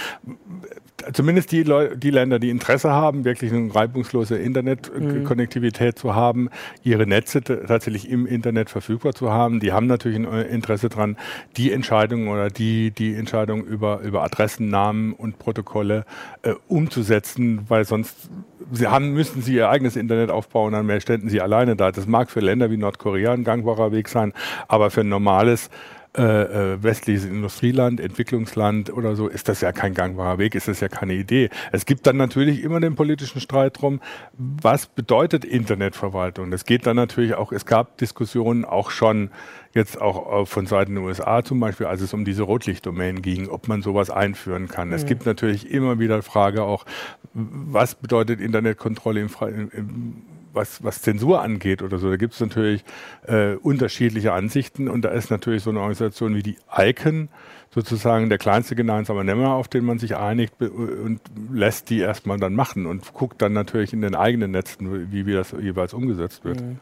zumindest 1.13 1.51
die, 1.51 1.63
Leu 1.63 1.95
die 1.95 2.09
Länder, 2.09 2.39
die 2.39 2.49
Interesse 2.49 2.91
haben, 2.91 3.25
wirklich 3.25 3.51
eine 3.51 3.73
reibungslose 3.73 4.37
Internetkonnektivität 4.37 5.95
mhm. 5.95 5.99
zu 5.99 6.15
haben, 6.15 6.49
ihre 6.83 7.07
Netze 7.07 7.41
tatsächlich 7.41 8.09
im 8.09 8.25
Internet 8.25 8.69
verfügbar 8.69 9.13
zu 9.13 9.31
haben, 9.31 9.59
die 9.59 9.71
haben 9.71 9.87
natürlich 9.87 10.17
ein 10.17 10.25
Interesse 10.25 10.89
daran, 10.89 11.17
die 11.57 11.71
Entscheidungen 11.71 12.27
oder 12.27 12.49
die, 12.49 12.91
die 12.91 13.15
Entscheidungen 13.15 13.63
über, 13.63 14.01
über 14.01 14.23
Adressennamen 14.23 15.13
und 15.13 15.39
Protokolle 15.39 16.05
äh, 16.43 16.53
umzusetzen, 16.67 17.65
weil 17.67 17.85
sonst 17.85 18.29
sie 18.71 18.87
haben, 18.87 19.13
müssten 19.13 19.41
sie 19.41 19.55
ihr 19.55 19.69
eigenes 19.69 19.95
Internet 19.95 20.29
aufbauen, 20.29 20.73
dann 20.73 20.85
mehr 20.85 21.01
ständen 21.01 21.29
sie 21.29 21.41
alleine 21.41 21.75
da. 21.75 21.91
Das 21.91 22.07
mag 22.07 22.29
für 22.29 22.39
Länder 22.39 22.71
wie 22.71 22.77
Nordkorea 22.77 23.33
ein 23.33 23.43
gangbarer 23.43 23.91
Weg 23.91 24.07
sein, 24.07 24.33
aber 24.67 24.91
für 24.91 25.01
ein 25.01 25.09
normales 25.09 25.69
äh, 26.17 26.73
äh, 26.73 26.83
westliches 26.83 27.23
Industrieland, 27.23 28.01
Entwicklungsland 28.01 28.91
oder 28.91 29.15
so, 29.15 29.29
ist 29.29 29.47
das 29.47 29.61
ja 29.61 29.71
kein 29.71 29.93
gangbarer 29.93 30.39
Weg, 30.39 30.55
ist 30.55 30.67
das 30.67 30.81
ja 30.81 30.89
keine 30.89 31.13
Idee. 31.13 31.49
Es 31.71 31.85
gibt 31.85 32.05
dann 32.05 32.17
natürlich 32.17 32.63
immer 32.63 32.81
den 32.81 32.95
politischen 32.95 33.39
Streit 33.39 33.81
drum, 33.81 34.01
was 34.37 34.87
bedeutet 34.87 35.45
Internetverwaltung? 35.45 36.51
Es 36.51 36.65
geht 36.65 36.85
dann 36.85 36.97
natürlich 36.97 37.35
auch, 37.35 37.53
es 37.53 37.65
gab 37.65 37.97
Diskussionen 37.97 38.65
auch 38.65 38.91
schon 38.91 39.29
jetzt 39.73 40.01
auch 40.01 40.45
von 40.49 40.65
Seiten 40.65 40.95
der 40.95 41.03
USA 41.05 41.45
zum 41.45 41.61
Beispiel, 41.61 41.87
als 41.87 42.01
es 42.01 42.13
um 42.13 42.25
diese 42.25 42.43
Rotlichtdomänen 42.43 43.21
ging, 43.21 43.47
ob 43.47 43.69
man 43.69 43.81
sowas 43.81 44.09
einführen 44.09 44.67
kann. 44.67 44.89
Mhm. 44.89 44.95
Es 44.95 45.05
gibt 45.05 45.25
natürlich 45.25 45.71
immer 45.71 45.97
wieder 45.99 46.21
Frage 46.23 46.63
auch, 46.63 46.85
was 47.33 47.95
bedeutet 47.95 48.41
Internetkontrolle 48.41 49.21
im, 49.21 49.29
im 49.71 50.23
was, 50.53 50.83
was 50.83 51.01
Zensur 51.01 51.41
angeht 51.41 51.81
oder 51.81 51.97
so, 51.97 52.09
da 52.09 52.17
gibt 52.17 52.33
es 52.33 52.39
natürlich 52.39 52.83
äh, 53.27 53.55
unterschiedliche 53.55 54.33
Ansichten 54.33 54.87
und 54.87 55.03
da 55.03 55.09
ist 55.09 55.31
natürlich 55.31 55.63
so 55.63 55.69
eine 55.69 55.79
Organisation 55.79 56.35
wie 56.35 56.43
die 56.43 56.57
ICANN 56.75 57.29
sozusagen 57.73 58.29
der 58.29 58.37
kleinste 58.37 58.75
gemeinsame 58.75 59.23
Nenner, 59.23 59.53
auf 59.53 59.67
den 59.67 59.85
man 59.85 59.97
sich 59.97 60.15
einigt 60.17 60.61
und 60.61 61.19
lässt 61.51 61.89
die 61.89 61.99
erstmal 61.99 62.37
dann 62.37 62.53
machen 62.53 62.85
und 62.85 63.13
guckt 63.13 63.41
dann 63.41 63.53
natürlich 63.53 63.93
in 63.93 64.01
den 64.01 64.15
eigenen 64.15 64.51
Netzen, 64.51 65.11
wie, 65.11 65.25
wie 65.25 65.33
das 65.33 65.51
jeweils 65.51 65.93
umgesetzt 65.93 66.43
wird. 66.43 66.61
Mhm. 66.61 66.79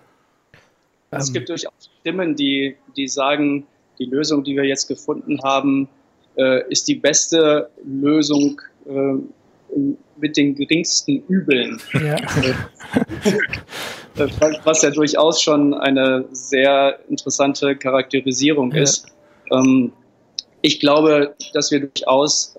Es 1.11 1.27
ähm. 1.27 1.33
gibt 1.33 1.49
durchaus 1.49 1.91
Stimmen, 2.01 2.35
die, 2.35 2.75
die 2.97 3.07
sagen, 3.07 3.67
die 3.99 4.05
Lösung, 4.05 4.43
die 4.43 4.55
wir 4.55 4.63
jetzt 4.63 4.87
gefunden 4.87 5.39
haben, 5.43 5.89
äh, 6.37 6.67
ist 6.69 6.87
die 6.87 6.95
beste 6.95 7.69
Lösung 7.83 8.61
äh, 8.87 9.15
mit 10.19 10.37
den 10.37 10.55
geringsten 10.55 11.23
Übeln. 11.27 11.81
Ja. 11.93 12.17
Was 14.63 14.81
ja 14.81 14.89
durchaus 14.89 15.41
schon 15.41 15.73
eine 15.73 16.25
sehr 16.31 16.99
interessante 17.09 17.75
Charakterisierung 17.75 18.71
ja. 18.73 18.83
ist. 18.83 19.05
Ähm, 19.51 19.93
ich 20.61 20.79
glaube, 20.79 21.35
dass 21.53 21.71
wir 21.71 21.79
durchaus 21.87 22.55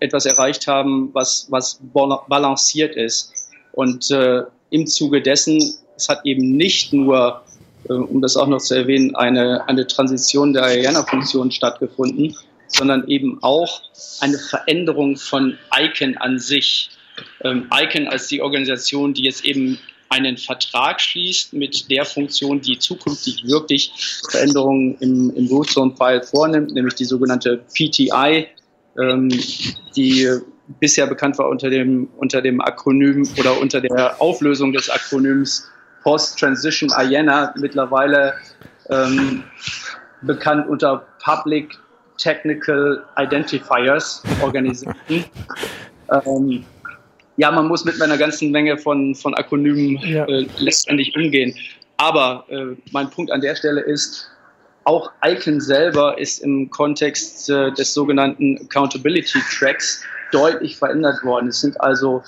etwas 0.00 0.26
erreicht 0.26 0.66
haben, 0.66 1.10
was, 1.12 1.46
was 1.50 1.80
balanciert 2.28 2.96
ist. 2.96 3.32
Und 3.72 4.10
äh, 4.10 4.42
im 4.70 4.86
Zuge 4.86 5.22
dessen, 5.22 5.74
es 5.96 6.08
hat 6.08 6.24
eben 6.24 6.56
nicht 6.56 6.92
nur, 6.92 7.42
äh, 7.88 7.92
um 7.92 8.20
das 8.20 8.36
auch 8.36 8.46
noch 8.46 8.58
zu 8.58 8.74
erwähnen, 8.74 9.14
eine, 9.14 9.68
eine 9.68 9.86
Transition 9.86 10.52
der 10.52 10.64
Ariana-Funktion 10.64 11.50
stattgefunden, 11.50 12.34
sondern 12.70 13.06
eben 13.08 13.38
auch 13.42 13.82
eine 14.20 14.38
Veränderung 14.38 15.16
von 15.16 15.58
ICANN 15.76 16.16
an 16.16 16.38
sich. 16.38 16.90
Ähm, 17.42 17.68
ICANN 17.72 18.08
als 18.08 18.28
die 18.28 18.40
Organisation, 18.40 19.14
die 19.14 19.24
jetzt 19.24 19.44
eben 19.44 19.78
einen 20.08 20.36
Vertrag 20.36 21.00
schließt 21.00 21.52
mit 21.52 21.90
der 21.90 22.04
Funktion, 22.04 22.60
die 22.60 22.78
zukünftig 22.78 23.46
wirklich 23.46 23.92
Veränderungen 24.28 24.96
im, 25.00 25.32
im 25.36 25.46
Root 25.46 25.70
Zone 25.70 25.94
File 25.96 26.22
vornimmt, 26.22 26.72
nämlich 26.72 26.94
die 26.96 27.04
sogenannte 27.04 27.58
PTI, 27.72 28.48
ähm, 28.98 29.28
die 29.94 30.28
bisher 30.80 31.06
bekannt 31.06 31.38
war 31.38 31.48
unter 31.48 31.70
dem, 31.70 32.08
unter 32.16 32.42
dem 32.42 32.60
Akronym 32.60 33.28
oder 33.38 33.58
unter 33.60 33.80
der 33.80 34.20
Auflösung 34.20 34.72
des 34.72 34.90
Akronyms 34.90 35.68
Post 36.02 36.38
Transition 36.38 36.90
IANA, 36.90 37.54
mittlerweile 37.56 38.34
ähm, 38.88 39.44
bekannt 40.22 40.68
unter 40.68 41.06
Public 41.22 41.78
Technical 42.20 43.02
Identifiers 43.16 44.22
organisieren. 44.42 44.94
ähm, 46.10 46.64
ja, 47.36 47.50
man 47.50 47.68
muss 47.68 47.84
mit 47.84 48.00
einer 48.00 48.18
ganzen 48.18 48.50
Menge 48.50 48.76
von, 48.76 49.14
von 49.14 49.34
Akronymen 49.34 49.96
ja. 49.98 50.26
äh, 50.26 50.46
letztendlich 50.58 51.16
umgehen. 51.16 51.54
Aber 51.96 52.44
äh, 52.48 52.76
mein 52.92 53.10
Punkt 53.10 53.32
an 53.32 53.40
der 53.40 53.56
Stelle 53.56 53.80
ist, 53.80 54.30
auch 54.84 55.10
Icon 55.24 55.60
selber 55.60 56.18
ist 56.18 56.42
im 56.42 56.70
Kontext 56.70 57.48
äh, 57.50 57.72
des 57.72 57.92
sogenannten 57.94 58.58
Accountability 58.64 59.38
Tracks 59.58 60.02
deutlich 60.32 60.76
verändert 60.76 61.22
worden. 61.22 61.48
Es 61.48 61.60
sind 61.60 61.80
also 61.80 62.22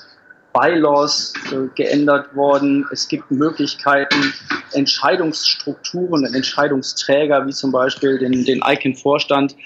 Bylaws 0.53 1.33
äh, 1.51 1.69
geändert 1.75 2.35
worden. 2.35 2.87
Es 2.93 3.09
gibt 3.09 3.31
Möglichkeiten, 3.31 4.33
Entscheidungsstrukturen 4.73 6.27
und 6.27 6.35
Entscheidungsträger, 6.35 7.47
wie 7.47 7.53
zum 7.53 7.73
Beispiel 7.73 8.19
den, 8.19 8.45
den 8.45 8.63
ICANN-Vorstand, 8.65 9.57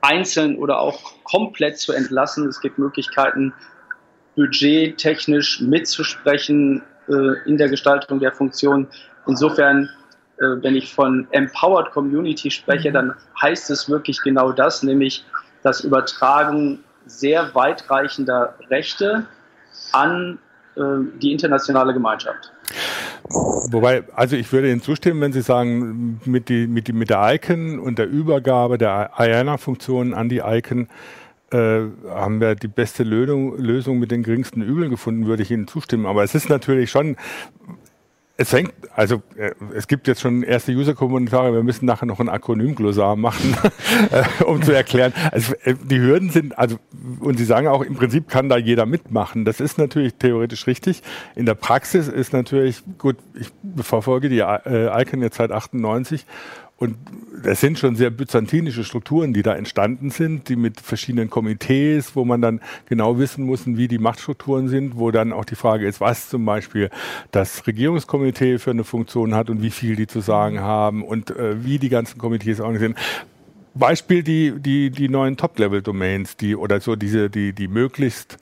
einzeln 0.00 0.56
oder 0.56 0.80
auch 0.80 1.14
komplett 1.24 1.78
zu 1.78 1.92
entlassen. 1.92 2.46
Es 2.48 2.60
gibt 2.60 2.78
Möglichkeiten, 2.78 3.52
budgettechnisch 4.36 5.60
mitzusprechen 5.60 6.82
äh, 7.08 7.48
in 7.48 7.58
der 7.58 7.68
Gestaltung 7.68 8.20
der 8.20 8.32
Funktion. 8.32 8.86
Insofern, 9.26 9.90
äh, 10.38 10.44
wenn 10.62 10.76
ich 10.76 10.92
von 10.92 11.26
Empowered 11.32 11.90
Community 11.90 12.50
spreche, 12.50 12.92
dann 12.92 13.14
heißt 13.42 13.70
es 13.70 13.88
wirklich 13.88 14.20
genau 14.22 14.52
das, 14.52 14.82
nämlich 14.82 15.24
das 15.62 15.80
Übertragen 15.80 16.84
sehr 17.06 17.54
weitreichender 17.54 18.54
Rechte 18.70 19.26
an 19.92 20.38
äh, 20.76 20.80
die 21.20 21.32
internationale 21.32 21.92
Gemeinschaft. 21.92 22.52
Wobei, 23.24 24.04
also 24.14 24.36
ich 24.36 24.50
würde 24.52 24.70
Ihnen 24.70 24.80
zustimmen, 24.80 25.20
wenn 25.20 25.32
Sie 25.32 25.42
sagen, 25.42 26.20
mit, 26.24 26.48
die, 26.48 26.66
mit, 26.66 26.88
die, 26.88 26.92
mit 26.92 27.10
der 27.10 27.34
Icon 27.34 27.78
und 27.78 27.98
der 27.98 28.08
Übergabe 28.08 28.78
der 28.78 29.10
IANA-Funktion 29.18 30.14
an 30.14 30.28
die 30.28 30.38
Icon 30.38 30.88
äh, 31.50 31.80
haben 32.08 32.40
wir 32.40 32.54
die 32.54 32.68
beste 32.68 33.02
Lösung, 33.02 33.56
Lösung 33.58 33.98
mit 33.98 34.10
den 34.10 34.22
geringsten 34.22 34.62
Übeln 34.62 34.90
gefunden, 34.90 35.26
würde 35.26 35.42
ich 35.42 35.50
Ihnen 35.50 35.66
zustimmen. 35.66 36.06
Aber 36.06 36.22
es 36.22 36.34
ist 36.34 36.48
natürlich 36.48 36.90
schon, 36.90 37.16
es 38.40 38.50
fängt, 38.50 38.72
also 38.94 39.20
äh, 39.36 39.50
es 39.74 39.88
gibt 39.88 40.06
jetzt 40.06 40.20
schon 40.20 40.44
erste 40.44 40.70
User-Kommentare, 40.70 41.52
wir 41.52 41.64
müssen 41.64 41.86
nachher 41.86 42.06
noch 42.06 42.20
ein 42.20 42.28
Akronym-Glossar 42.28 43.16
machen, 43.16 43.56
äh, 44.12 44.44
um 44.44 44.62
zu 44.62 44.72
erklären. 44.72 45.12
Also 45.32 45.54
äh, 45.64 45.74
die 45.74 45.98
Hürden 45.98 46.30
sind, 46.30 46.56
also 46.56 46.78
und 47.18 47.36
Sie 47.36 47.44
sagen 47.44 47.66
auch, 47.66 47.82
im 47.82 47.96
Prinzip 47.96 48.28
kann 48.28 48.48
da 48.48 48.56
jeder 48.56 48.86
mitmachen. 48.86 49.44
Das 49.44 49.58
ist 49.58 49.76
natürlich 49.76 50.14
theoretisch 50.14 50.68
richtig. 50.68 51.02
In 51.34 51.46
der 51.46 51.54
Praxis 51.54 52.06
ist 52.06 52.32
natürlich, 52.32 52.84
gut, 52.96 53.16
ich 53.34 53.50
verfolge 53.82 54.28
die 54.28 54.38
Icon 54.38 55.20
jetzt 55.20 55.36
seit 55.36 55.50
98 55.50 56.24
und 56.78 56.96
es 57.44 57.60
sind 57.60 57.76
schon 57.76 57.96
sehr 57.96 58.10
byzantinische 58.10 58.84
Strukturen, 58.84 59.34
die 59.34 59.42
da 59.42 59.54
entstanden 59.54 60.10
sind, 60.10 60.48
die 60.48 60.54
mit 60.54 60.80
verschiedenen 60.80 61.28
Komitees, 61.28 62.14
wo 62.14 62.24
man 62.24 62.40
dann 62.40 62.60
genau 62.86 63.18
wissen 63.18 63.44
muss, 63.44 63.66
wie 63.66 63.88
die 63.88 63.98
Machtstrukturen 63.98 64.68
sind, 64.68 64.96
wo 64.96 65.10
dann 65.10 65.32
auch 65.32 65.44
die 65.44 65.56
Frage 65.56 65.88
ist, 65.88 66.00
was 66.00 66.28
zum 66.28 66.44
Beispiel 66.44 66.90
das 67.32 67.66
Regierungskomitee 67.66 68.58
für 68.58 68.70
eine 68.70 68.84
Funktion 68.84 69.34
hat 69.34 69.50
und 69.50 69.60
wie 69.60 69.70
viel 69.70 69.96
die 69.96 70.06
zu 70.06 70.20
sagen 70.20 70.60
haben 70.60 71.02
und 71.02 71.30
äh, 71.30 71.64
wie 71.64 71.80
die 71.80 71.88
ganzen 71.88 72.18
Komitees 72.18 72.60
organisieren. 72.60 72.94
Beispiel 73.74 74.22
die, 74.22 74.54
die, 74.58 74.90
die 74.90 75.08
neuen 75.08 75.36
Top-Level-Domains, 75.36 76.36
die 76.36 76.54
oder 76.54 76.80
so 76.80 76.94
diese, 76.94 77.28
die, 77.28 77.52
die 77.52 77.66
möglichst 77.66 78.38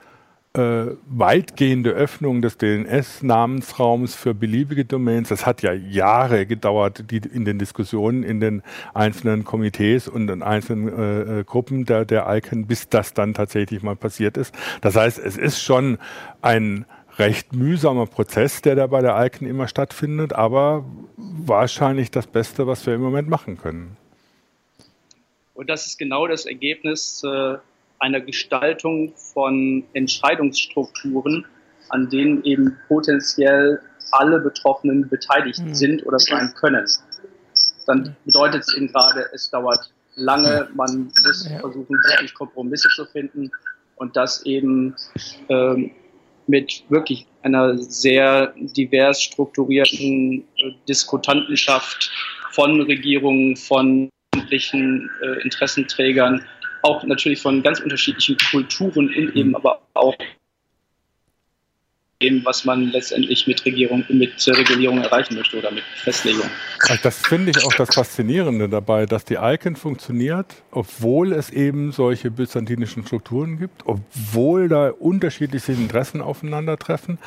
äh, 0.56 0.96
weitgehende 1.06 1.90
Öffnung 1.90 2.40
des 2.40 2.56
DNS-Namensraums 2.56 4.14
für 4.14 4.32
beliebige 4.32 4.86
Domains, 4.86 5.28
das 5.28 5.44
hat 5.44 5.60
ja 5.60 5.72
Jahre 5.72 6.46
gedauert, 6.46 7.10
die 7.10 7.18
in 7.18 7.44
den 7.44 7.58
Diskussionen 7.58 8.22
in 8.22 8.40
den 8.40 8.62
einzelnen 8.94 9.44
Komitees 9.44 10.08
und 10.08 10.30
in 10.30 10.42
einzelnen 10.42 10.88
äh, 10.88 11.40
äh, 11.40 11.44
Gruppen 11.44 11.84
der, 11.84 12.06
der 12.06 12.26
ICANN, 12.28 12.66
bis 12.66 12.88
das 12.88 13.12
dann 13.12 13.34
tatsächlich 13.34 13.82
mal 13.82 13.96
passiert 13.96 14.38
ist. 14.38 14.54
Das 14.80 14.96
heißt, 14.96 15.18
es 15.18 15.36
ist 15.36 15.62
schon 15.62 15.98
ein 16.40 16.86
recht 17.18 17.52
mühsamer 17.52 18.06
Prozess, 18.06 18.62
der 18.62 18.76
da 18.76 18.86
bei 18.86 19.02
der 19.02 19.22
ICANN 19.22 19.48
immer 19.48 19.68
stattfindet, 19.68 20.32
aber 20.32 20.86
wahrscheinlich 21.16 22.10
das 22.10 22.26
Beste, 22.26 22.66
was 22.66 22.86
wir 22.86 22.94
im 22.94 23.02
Moment 23.02 23.28
machen 23.28 23.58
können. 23.58 23.96
Und 25.52 25.68
das 25.68 25.86
ist 25.86 25.98
genau 25.98 26.26
das 26.26 26.46
Ergebnis 26.46 27.22
äh, 27.24 27.56
einer 27.98 28.20
Gestaltung 28.20 29.14
von 29.16 29.84
Entscheidungsstrukturen, 29.92 31.44
an 31.88 32.08
denen 32.08 32.44
eben 32.44 32.76
potenziell 32.88 33.80
alle 34.12 34.40
Betroffenen 34.40 35.08
beteiligt 35.08 35.60
mhm. 35.60 35.74
sind 35.74 36.06
oder 36.06 36.18
sein 36.18 36.52
können. 36.54 36.86
Dann 37.86 38.16
bedeutet 38.24 38.62
es 38.62 38.74
eben 38.76 38.88
gerade, 38.88 39.26
es 39.32 39.50
dauert 39.50 39.90
lange, 40.16 40.68
man 40.74 41.12
muss 41.24 41.46
versuchen, 41.46 41.96
wirklich 41.96 42.34
Kompromisse 42.34 42.88
zu 42.88 43.04
finden 43.06 43.50
und 43.96 44.16
das 44.16 44.44
eben 44.44 44.94
ähm, 45.48 45.90
mit 46.46 46.84
wirklich 46.88 47.26
einer 47.42 47.76
sehr 47.78 48.52
divers 48.56 49.22
strukturierten 49.22 50.44
äh, 50.56 50.72
Diskutantenschaft 50.88 52.10
von 52.50 52.80
Regierungen, 52.82 53.56
von 53.56 54.08
öffentlichen 54.34 55.10
äh, 55.22 55.42
Interessenträgern, 55.42 56.44
auch 56.86 57.02
natürlich 57.04 57.40
von 57.42 57.62
ganz 57.62 57.80
unterschiedlichen 57.80 58.36
Kulturen 58.50 59.08
und 59.08 59.36
eben 59.36 59.50
mhm. 59.50 59.56
aber 59.56 59.80
auch 59.94 60.16
dem, 62.22 62.42
was 62.46 62.64
man 62.64 62.86
letztendlich 62.92 63.46
mit 63.46 63.62
Regierung, 63.66 64.02
mit 64.08 64.32
Regulierung 64.46 65.02
erreichen 65.02 65.34
möchte 65.34 65.58
oder 65.58 65.70
mit 65.70 65.84
Festlegung. 65.96 66.48
Das 67.02 67.18
finde 67.18 67.50
ich 67.50 67.62
auch 67.62 67.74
das 67.74 67.94
Faszinierende 67.94 68.70
dabei, 68.70 69.04
dass 69.04 69.26
die 69.26 69.34
ICANN 69.34 69.76
funktioniert, 69.76 70.46
obwohl 70.70 71.32
es 71.32 71.50
eben 71.50 71.92
solche 71.92 72.30
byzantinischen 72.30 73.06
Strukturen 73.06 73.58
gibt, 73.58 73.82
obwohl 73.84 74.68
da 74.68 74.88
unterschiedliche 74.90 75.72
Interessen 75.72 76.22
aufeinandertreffen. 76.22 77.18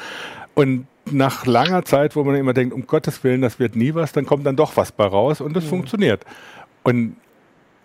Und 0.55 0.87
nach 1.05 1.45
langer 1.45 1.85
Zeit, 1.85 2.15
wo 2.15 2.23
man 2.23 2.35
immer 2.35 2.53
denkt, 2.53 2.73
um 2.73 2.87
Gottes 2.87 3.23
Willen, 3.23 3.41
das 3.41 3.59
wird 3.59 3.75
nie 3.75 3.93
was, 3.93 4.11
dann 4.11 4.25
kommt 4.25 4.45
dann 4.47 4.55
doch 4.55 4.75
was 4.75 4.91
bei 4.91 5.05
raus 5.05 5.39
und 5.39 5.55
es 5.55 5.65
mhm. 5.65 5.69
funktioniert. 5.69 6.25
Und 6.81 7.15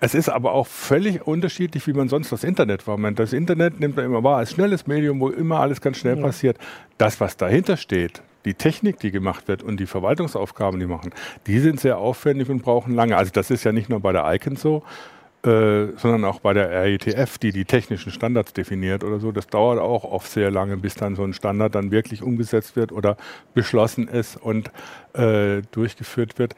es 0.04 0.14
ist 0.14 0.28
aber 0.28 0.52
auch 0.52 0.66
völlig 0.66 1.26
unterschiedlich, 1.26 1.86
wie 1.86 1.94
man 1.94 2.10
sonst 2.10 2.30
das 2.30 2.44
Internet 2.44 2.86
war. 2.86 2.98
Das 3.12 3.32
Internet 3.32 3.80
nimmt 3.80 3.96
man 3.96 4.04
immer 4.04 4.22
wahr 4.22 4.36
als 4.36 4.50
schnelles 4.50 4.86
Medium, 4.86 5.18
wo 5.18 5.30
immer 5.30 5.60
alles 5.60 5.80
ganz 5.80 5.96
schnell 5.96 6.18
ja. 6.18 6.22
passiert. 6.22 6.58
Das, 6.98 7.20
was 7.20 7.38
dahinter 7.38 7.78
steht, 7.78 8.22
die 8.44 8.52
Technik, 8.52 9.00
die 9.00 9.10
gemacht 9.10 9.48
wird 9.48 9.62
und 9.62 9.80
die 9.80 9.86
Verwaltungsaufgaben, 9.86 10.78
die 10.78 10.86
machen, 10.86 11.14
die 11.46 11.58
sind 11.58 11.80
sehr 11.80 11.96
aufwendig 11.96 12.50
und 12.50 12.62
brauchen 12.62 12.94
lange. 12.94 13.16
Also 13.16 13.30
das 13.32 13.50
ist 13.50 13.64
ja 13.64 13.72
nicht 13.72 13.88
nur 13.88 14.00
bei 14.00 14.12
der 14.12 14.30
ICANN 14.30 14.56
so, 14.56 14.82
äh, 15.42 15.86
sondern 15.96 16.26
auch 16.26 16.40
bei 16.40 16.52
der 16.52 16.70
RETF, 16.70 17.38
die 17.38 17.52
die 17.52 17.64
technischen 17.64 18.12
Standards 18.12 18.52
definiert 18.52 19.04
oder 19.04 19.20
so. 19.20 19.32
Das 19.32 19.46
dauert 19.46 19.78
auch 19.78 20.04
oft 20.04 20.30
sehr 20.30 20.50
lange, 20.50 20.76
bis 20.76 20.96
dann 20.96 21.16
so 21.16 21.24
ein 21.24 21.32
Standard 21.32 21.74
dann 21.74 21.90
wirklich 21.90 22.22
umgesetzt 22.22 22.76
wird 22.76 22.92
oder 22.92 23.16
beschlossen 23.54 24.06
ist 24.06 24.36
und 24.36 24.70
äh, 25.14 25.62
durchgeführt 25.72 26.38
wird. 26.38 26.54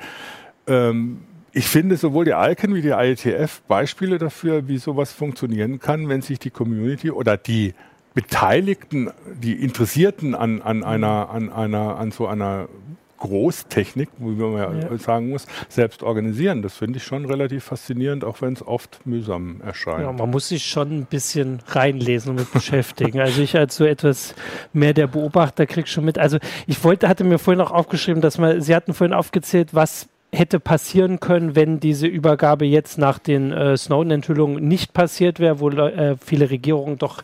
Ähm, 0.66 1.20
ich 1.56 1.68
finde 1.68 1.96
sowohl 1.96 2.26
die 2.26 2.32
ICANN 2.32 2.74
wie 2.74 2.82
die 2.82 2.90
IETF 2.90 3.62
Beispiele 3.62 4.18
dafür, 4.18 4.68
wie 4.68 4.76
sowas 4.76 5.12
funktionieren 5.12 5.80
kann, 5.80 6.06
wenn 6.10 6.20
sich 6.20 6.38
die 6.38 6.50
Community 6.50 7.10
oder 7.10 7.38
die 7.38 7.72
Beteiligten, 8.12 9.10
die 9.42 9.54
Interessierten 9.54 10.34
an, 10.34 10.60
an 10.60 10.84
einer, 10.84 11.30
an 11.30 11.50
einer, 11.50 11.96
an 11.96 12.10
so 12.10 12.26
einer 12.26 12.68
Großtechnik, 13.16 14.10
wie 14.18 14.32
man 14.34 14.82
ja, 14.82 14.98
sagen 14.98 15.30
muss, 15.30 15.46
selbst 15.70 16.02
organisieren. 16.02 16.60
Das 16.60 16.76
finde 16.76 16.98
ich 16.98 17.04
schon 17.04 17.24
relativ 17.24 17.64
faszinierend, 17.64 18.22
auch 18.22 18.42
wenn 18.42 18.52
es 18.52 18.66
oft 18.66 19.06
mühsam 19.06 19.62
erscheint. 19.62 20.02
Ja, 20.02 20.12
man 20.12 20.28
muss 20.28 20.48
sich 20.48 20.66
schon 20.66 20.90
ein 20.90 21.06
bisschen 21.06 21.60
reinlesen 21.68 22.32
und 22.32 22.36
mit 22.36 22.52
beschäftigen. 22.52 23.18
Also 23.18 23.40
ich 23.40 23.56
als 23.56 23.76
so 23.76 23.86
etwas 23.86 24.34
mehr 24.74 24.92
der 24.92 25.06
Beobachter 25.06 25.64
kriege 25.64 25.86
schon 25.86 26.04
mit. 26.04 26.18
Also 26.18 26.36
ich 26.66 26.84
wollte, 26.84 27.08
hatte 27.08 27.24
mir 27.24 27.38
vorhin 27.38 27.62
auch 27.62 27.70
aufgeschrieben, 27.70 28.20
dass 28.20 28.36
man, 28.36 28.60
Sie 28.60 28.74
hatten 28.74 28.92
vorhin 28.92 29.14
aufgezählt, 29.14 29.72
was 29.72 30.10
hätte 30.36 30.60
passieren 30.60 31.20
können, 31.20 31.56
wenn 31.56 31.80
diese 31.80 32.06
Übergabe 32.06 32.66
jetzt 32.66 32.98
nach 32.98 33.18
den 33.18 33.52
äh, 33.52 33.76
Snowden-Enthüllungen 33.76 34.66
nicht 34.66 34.92
passiert 34.92 35.40
wäre, 35.40 35.60
wo 35.60 35.70
äh, 35.70 36.16
viele 36.24 36.50
Regierungen 36.50 36.98
doch 36.98 37.22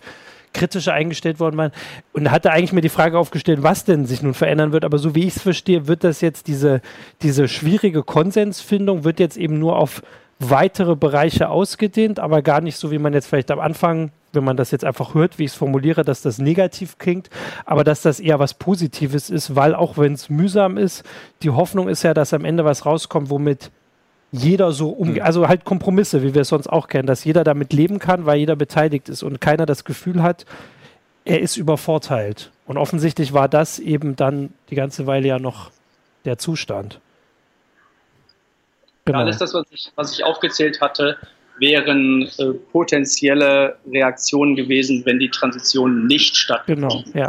kritischer 0.53 0.93
eingestellt 0.93 1.41
worden 1.41 1.57
waren. 1.57 1.73
Und 2.13 2.31
hatte 2.31 2.51
eigentlich 2.51 2.73
mir 2.73 2.81
die 2.81 2.89
Frage 2.89 3.19
aufgestellt, 3.19 3.63
was 3.63 3.85
denn 3.85 4.07
sich 4.07 4.23
nun 4.23 4.35
verändern 4.35 4.73
wird. 4.73 4.85
Aber 4.85 4.99
so 4.99 5.15
wie 5.15 5.27
ich 5.27 5.37
es 5.37 5.43
verstehe, 5.43 5.87
wird 5.89 6.05
das 6.05 6.21
jetzt 6.21 6.47
diese, 6.47 6.81
diese 7.23 7.49
schwierige 7.49 8.03
Konsensfindung 8.03 9.05
wird 9.05 9.21
jetzt 9.21 9.37
eben 9.37 9.59
nur 9.59 9.79
auf 9.79 10.03
weitere 10.39 10.97
Bereiche 10.97 11.49
ausgedehnt, 11.49 12.19
aber 12.19 12.43
gar 12.43 12.61
nicht 12.61 12.77
so, 12.77 12.91
wie 12.91 12.99
man 12.99 13.13
jetzt 13.13 13.27
vielleicht 13.27 13.51
am 13.51 13.61
Anfang, 13.61 14.11
wenn 14.33 14.45
man 14.45 14.57
das 14.57 14.71
jetzt 14.71 14.85
einfach 14.85 15.15
hört, 15.15 15.39
wie 15.39 15.45
ich 15.45 15.53
es 15.53 15.57
formuliere, 15.57 16.05
dass 16.05 16.23
das 16.23 16.39
negativ 16.39 16.99
klingt, 16.99 17.31
aber 17.65 17.85
dass 17.85 18.03
das 18.03 18.21
eher 18.21 18.39
was 18.39 18.55
Positives 18.55 19.31
ist, 19.31 19.55
weil 19.57 19.75
auch 19.75 19.99
wenn 19.99 20.15
es 20.15 20.31
mühsam 20.31 20.79
ist, 20.79 21.05
die 21.43 21.51
Hoffnung 21.51 21.89
ist 21.89 22.03
ja, 22.03 22.15
dass 22.15 22.33
am 22.33 22.45
Ende 22.45 22.65
was 22.65 22.87
rauskommt, 22.87 23.31
womit 23.31 23.71
jeder 24.33 24.73
so 24.73 24.89
umgeht, 24.89 25.23
mhm. 25.23 25.27
also 25.27 25.49
halt 25.49 25.65
Kompromisse, 25.65 26.23
wie 26.23 26.35
wir 26.35 26.43
es 26.43 26.49
sonst 26.49 26.67
auch 26.67 26.89
kennen, 26.89 27.07
dass 27.07 27.25
jeder 27.25 27.45
damit 27.45 27.73
leben 27.73 27.99
kann, 27.99 28.25
weil 28.25 28.39
jeder 28.39 28.57
beteiligt 28.57 29.09
ist 29.09 29.23
und 29.23 29.41
keiner 29.41 29.67
das 29.67 29.85
Gefühl 29.85 30.23
hat, 30.23 30.47
er 31.25 31.41
ist 31.41 31.57
übervorteilt. 31.57 32.51
Und 32.67 32.79
offensichtlich 32.79 33.33
war 33.33 33.49
das 33.49 33.79
eben 33.79 34.17
dann 34.17 34.53
die 34.71 34.75
ganze 34.75 35.07
Weile 35.07 35.29
ja 35.29 35.39
noch 35.39 35.71
der 36.25 36.39
Zustand. 36.39 37.01
Genau. 39.05 39.19
Alles 39.19 39.39
das, 39.39 39.53
was 39.53 39.67
ich, 39.71 39.93
was 39.97 40.13
ich 40.13 40.25
aufgezählt 40.25 40.81
hatte, 40.81 41.19
wären 41.59 42.29
äh, 42.39 42.53
potenzielle 42.73 43.77
Reaktionen 43.91 44.57
gewesen, 44.57 45.03
wenn 45.05 45.19
die 45.19 45.31
Transition 45.31 46.07
nicht 46.07 46.37
stattfindet. 46.37 46.91
Genau, 46.91 47.19
ja. 47.19 47.27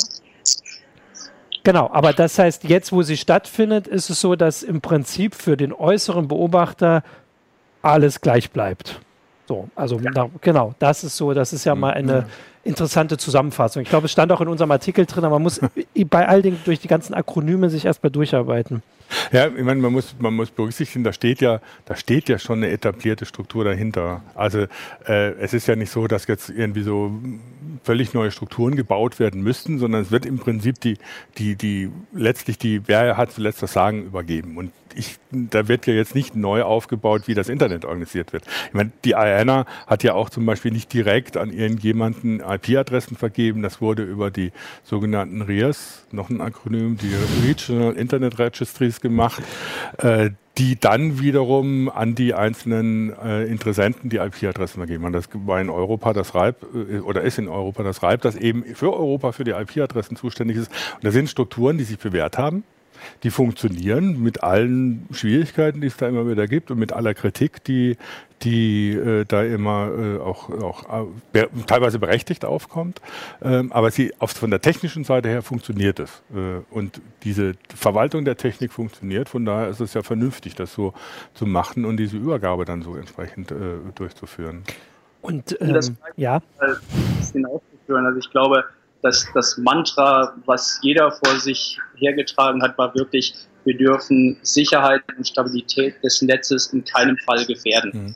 Genau, 1.63 1.89
aber 1.91 2.11
das 2.11 2.37
heißt, 2.37 2.65
jetzt, 2.65 2.91
wo 2.91 3.03
sie 3.03 3.15
stattfindet, 3.15 3.87
ist 3.87 4.09
es 4.09 4.19
so, 4.19 4.35
dass 4.35 4.63
im 4.63 4.81
Prinzip 4.81 5.33
für 5.33 5.55
den 5.55 5.71
äußeren 5.71 6.27
Beobachter 6.27 7.03
alles 7.81 8.19
gleich 8.19 8.51
bleibt. 8.51 8.99
So, 9.47 9.69
also 9.75 9.97
ja. 9.99 10.11
na, 10.13 10.29
genau, 10.41 10.73
das 10.79 11.03
ist 11.03 11.15
so, 11.15 11.33
das 11.33 11.53
ist 11.53 11.65
ja 11.65 11.75
mal 11.75 11.93
eine 11.93 12.25
interessante 12.63 13.17
Zusammenfassung. 13.17 13.81
Ich 13.81 13.89
glaube, 13.89 14.05
es 14.05 14.11
stand 14.11 14.31
auch 14.31 14.41
in 14.41 14.47
unserem 14.47 14.71
Artikel 14.71 15.05
drin, 15.05 15.23
aber 15.23 15.35
man 15.35 15.43
muss 15.43 15.59
bei 16.09 16.27
all 16.27 16.41
den 16.41 16.59
durch 16.65 16.79
die 16.79 16.87
ganzen 16.87 17.13
Akronyme 17.13 17.69
sich 17.69 17.85
erstmal 17.85 18.11
durcharbeiten. 18.11 18.83
Ja, 19.31 19.47
ich 19.47 19.63
meine, 19.63 19.81
man 19.81 19.93
muss, 19.93 20.15
man 20.19 20.35
muss 20.35 20.51
berücksichtigen, 20.51 21.03
da 21.03 21.13
steht 21.13 21.41
ja, 21.41 21.61
da 21.85 21.95
steht 21.95 22.29
ja 22.29 22.39
schon 22.39 22.59
eine 22.59 22.69
etablierte 22.69 23.25
Struktur 23.25 23.63
dahinter. 23.63 24.21
Also 24.35 24.65
äh, 25.07 25.31
es 25.39 25.53
ist 25.53 25.67
ja 25.67 25.75
nicht 25.75 25.91
so, 25.91 26.07
dass 26.07 26.27
jetzt 26.27 26.49
irgendwie 26.49 26.83
so 26.83 27.11
völlig 27.83 28.13
neue 28.13 28.31
Strukturen 28.31 28.75
gebaut 28.75 29.19
werden 29.19 29.41
müssten, 29.41 29.79
sondern 29.79 30.03
es 30.03 30.11
wird 30.11 30.25
im 30.25 30.39
Prinzip 30.39 30.79
die, 30.81 30.97
die, 31.37 31.55
die 31.55 31.89
letztlich 32.13 32.57
die, 32.57 32.87
wer 32.87 33.17
hat 33.17 33.31
zuletzt 33.31 33.61
das 33.61 33.73
Sagen 33.73 34.03
übergeben. 34.03 34.57
Und 34.57 34.71
ich, 34.95 35.17
da 35.31 35.67
wird 35.67 35.87
ja 35.87 35.93
jetzt 35.93 36.15
nicht 36.15 36.35
neu 36.35 36.63
aufgebaut, 36.63 37.23
wie 37.27 37.33
das 37.33 37.49
Internet 37.49 37.85
organisiert 37.85 38.33
wird. 38.33 38.45
Ich 38.67 38.73
meine, 38.73 38.91
die 39.03 39.11
IANA 39.11 39.65
hat 39.87 40.03
ja 40.03 40.13
auch 40.13 40.29
zum 40.29 40.45
Beispiel 40.45 40.71
nicht 40.71 40.91
direkt 40.93 41.37
an 41.37 41.51
irgendjemanden 41.51 42.39
IP-Adressen 42.39 43.17
vergeben. 43.17 43.61
Das 43.61 43.81
wurde 43.81 44.03
über 44.03 44.31
die 44.31 44.51
sogenannten 44.83 45.41
RIAs, 45.41 46.05
noch 46.11 46.29
ein 46.29 46.41
Akronym, 46.41 46.97
die 46.97 47.11
Regional 47.47 47.93
Internet 47.93 48.39
Registries 48.39 49.01
gemacht. 49.03 49.43
Äh, 49.99 50.31
die 50.57 50.79
dann 50.79 51.19
wiederum 51.19 51.89
an 51.89 52.13
die 52.13 52.35
einzelnen 52.35 53.11
äh, 53.13 53.45
Interessenten 53.45 54.09
die 54.11 54.17
IP-Adressen 54.17 54.77
vergeben. 54.77 55.03
Und 55.03 55.13
das 55.13 55.27
war 55.33 55.59
in 55.59 55.69
Europa 55.69 56.13
das 56.13 56.35
RIPE 56.35 56.67
äh, 56.91 56.99
oder 56.99 57.21
ist 57.21 57.39
in 57.39 57.47
Europa 57.47 57.81
das 57.81 58.03
RIPE, 58.03 58.21
das 58.21 58.35
eben 58.35 58.63
für 58.75 58.93
Europa 58.93 59.31
für 59.31 59.43
die 59.43 59.51
IP-Adressen 59.51 60.15
zuständig 60.15 60.57
ist. 60.57 60.67
Und 60.95 61.03
da 61.03 61.11
sind 61.11 61.29
Strukturen, 61.29 61.79
die 61.79 61.83
sich 61.83 61.97
bewährt 61.97 62.37
haben 62.37 62.63
die 63.23 63.31
funktionieren 63.31 64.21
mit 64.21 64.43
allen 64.43 65.07
Schwierigkeiten, 65.11 65.81
die 65.81 65.87
es 65.87 65.97
da 65.97 66.07
immer 66.07 66.27
wieder 66.29 66.47
gibt 66.47 66.71
und 66.71 66.79
mit 66.79 66.93
aller 66.93 67.13
Kritik, 67.13 67.63
die, 67.63 67.97
die 68.41 68.91
äh, 68.91 69.25
da 69.25 69.43
immer 69.43 69.89
äh, 69.97 70.17
auch, 70.19 70.49
auch 70.49 70.85
äh, 71.33 71.47
teilweise 71.67 71.99
berechtigt 71.99 72.45
aufkommt. 72.45 73.01
Ähm, 73.41 73.71
aber 73.71 73.91
sie 73.91 74.13
auf, 74.19 74.31
von 74.31 74.49
der 74.49 74.61
technischen 74.61 75.03
Seite 75.03 75.29
her 75.29 75.41
funktioniert 75.41 75.99
es. 75.99 76.23
Äh, 76.33 76.61
und 76.69 77.01
diese 77.23 77.53
Verwaltung 77.73 78.25
der 78.25 78.37
Technik 78.37 78.73
funktioniert. 78.73 79.29
Von 79.29 79.45
daher 79.45 79.69
ist 79.69 79.79
es 79.79 79.93
ja 79.93 80.03
vernünftig, 80.03 80.55
das 80.55 80.73
so 80.73 80.93
zu 81.33 81.45
machen 81.45 81.85
und 81.85 81.97
diese 81.97 82.17
Übergabe 82.17 82.65
dann 82.65 82.81
so 82.81 82.95
entsprechend 82.95 83.51
äh, 83.51 83.55
durchzuführen. 83.95 84.63
Und 85.21 85.59
ähm, 85.61 85.73
das 85.73 85.93
ja. 86.17 86.41
Hinauszuführen. 87.31 88.05
Also 88.05 88.19
ich 88.19 88.29
glaube, 88.29 88.65
dass 89.03 89.27
das 89.33 89.57
Mantra, 89.57 90.33
was 90.45 90.79
jeder 90.81 91.11
vor 91.11 91.35
sich 91.39 91.77
hergetragen 91.95 92.63
hat, 92.63 92.77
war 92.77 92.95
wirklich, 92.95 93.35
wir 93.65 93.77
dürfen 93.77 94.37
Sicherheit 94.41 95.01
und 95.17 95.27
Stabilität 95.27 96.01
des 96.03 96.21
Netzes 96.21 96.67
in 96.67 96.83
keinem 96.85 97.17
Fall 97.17 97.45
gefährden. 97.45 97.91
Mhm. 97.93 98.15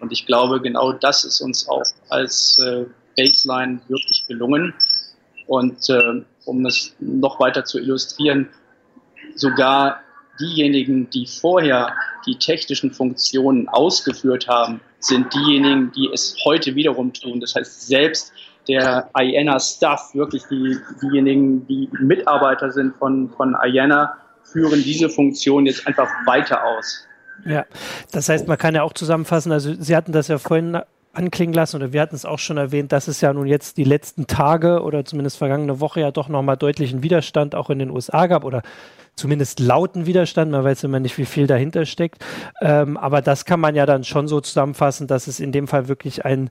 Und 0.00 0.12
ich 0.12 0.26
glaube, 0.26 0.60
genau 0.60 0.92
das 0.92 1.24
ist 1.24 1.40
uns 1.40 1.68
auch 1.68 1.82
als 2.08 2.58
äh, 2.60 2.86
Baseline 3.16 3.80
wirklich 3.88 4.24
gelungen. 4.26 4.72
Und 5.46 5.90
äh, 5.90 6.22
um 6.44 6.64
es 6.64 6.94
noch 7.00 7.40
weiter 7.40 7.64
zu 7.64 7.78
illustrieren, 7.78 8.48
sogar 9.34 10.00
diejenigen, 10.40 11.10
die 11.10 11.26
vorher 11.26 11.92
die 12.26 12.36
technischen 12.36 12.92
Funktionen 12.92 13.68
ausgeführt 13.68 14.48
haben, 14.48 14.80
sind 15.00 15.34
diejenigen, 15.34 15.92
die 15.92 16.08
es 16.12 16.36
heute 16.44 16.74
wiederum 16.74 17.12
tun. 17.12 17.40
Das 17.40 17.54
heißt, 17.54 17.88
selbst 17.88 18.32
der 18.68 19.08
IANA-Staff, 19.16 20.14
wirklich 20.14 20.44
die, 20.50 20.76
diejenigen, 21.02 21.66
die 21.66 21.88
Mitarbeiter 22.00 22.70
sind 22.70 22.94
von, 22.96 23.30
von 23.30 23.56
IANA, 23.62 24.16
führen 24.42 24.82
diese 24.82 25.08
Funktion 25.08 25.66
jetzt 25.66 25.86
einfach 25.86 26.08
weiter 26.26 26.64
aus. 26.64 27.06
Ja, 27.44 27.64
das 28.12 28.28
heißt, 28.28 28.48
man 28.48 28.58
kann 28.58 28.74
ja 28.74 28.82
auch 28.82 28.92
zusammenfassen, 28.92 29.52
also 29.52 29.72
Sie 29.74 29.96
hatten 29.96 30.12
das 30.12 30.28
ja 30.28 30.38
vorhin 30.38 30.80
anklingen 31.12 31.54
lassen 31.54 31.76
oder 31.76 31.92
wir 31.92 32.00
hatten 32.00 32.14
es 32.14 32.24
auch 32.24 32.38
schon 32.38 32.56
erwähnt, 32.56 32.92
dass 32.92 33.08
es 33.08 33.20
ja 33.20 33.32
nun 33.32 33.46
jetzt 33.46 33.76
die 33.76 33.84
letzten 33.84 34.26
Tage 34.26 34.82
oder 34.82 35.04
zumindest 35.04 35.38
vergangene 35.38 35.80
Woche 35.80 36.00
ja 36.00 36.10
doch 36.12 36.28
nochmal 36.28 36.56
deutlichen 36.56 37.02
Widerstand 37.02 37.54
auch 37.54 37.70
in 37.70 37.80
den 37.80 37.90
USA 37.90 38.26
gab 38.26 38.44
oder 38.44 38.62
zumindest 39.16 39.58
lauten 39.58 40.06
Widerstand, 40.06 40.52
man 40.52 40.62
weiß 40.62 40.84
immer 40.84 41.00
nicht, 41.00 41.18
wie 41.18 41.24
viel 41.24 41.46
dahinter 41.46 41.84
steckt. 41.84 42.24
Ähm, 42.60 42.96
aber 42.96 43.22
das 43.22 43.44
kann 43.44 43.60
man 43.60 43.74
ja 43.74 43.86
dann 43.86 44.04
schon 44.04 44.28
so 44.28 44.40
zusammenfassen, 44.40 45.08
dass 45.08 45.26
es 45.26 45.40
in 45.40 45.50
dem 45.50 45.66
Fall 45.66 45.88
wirklich 45.88 46.24
ein 46.24 46.48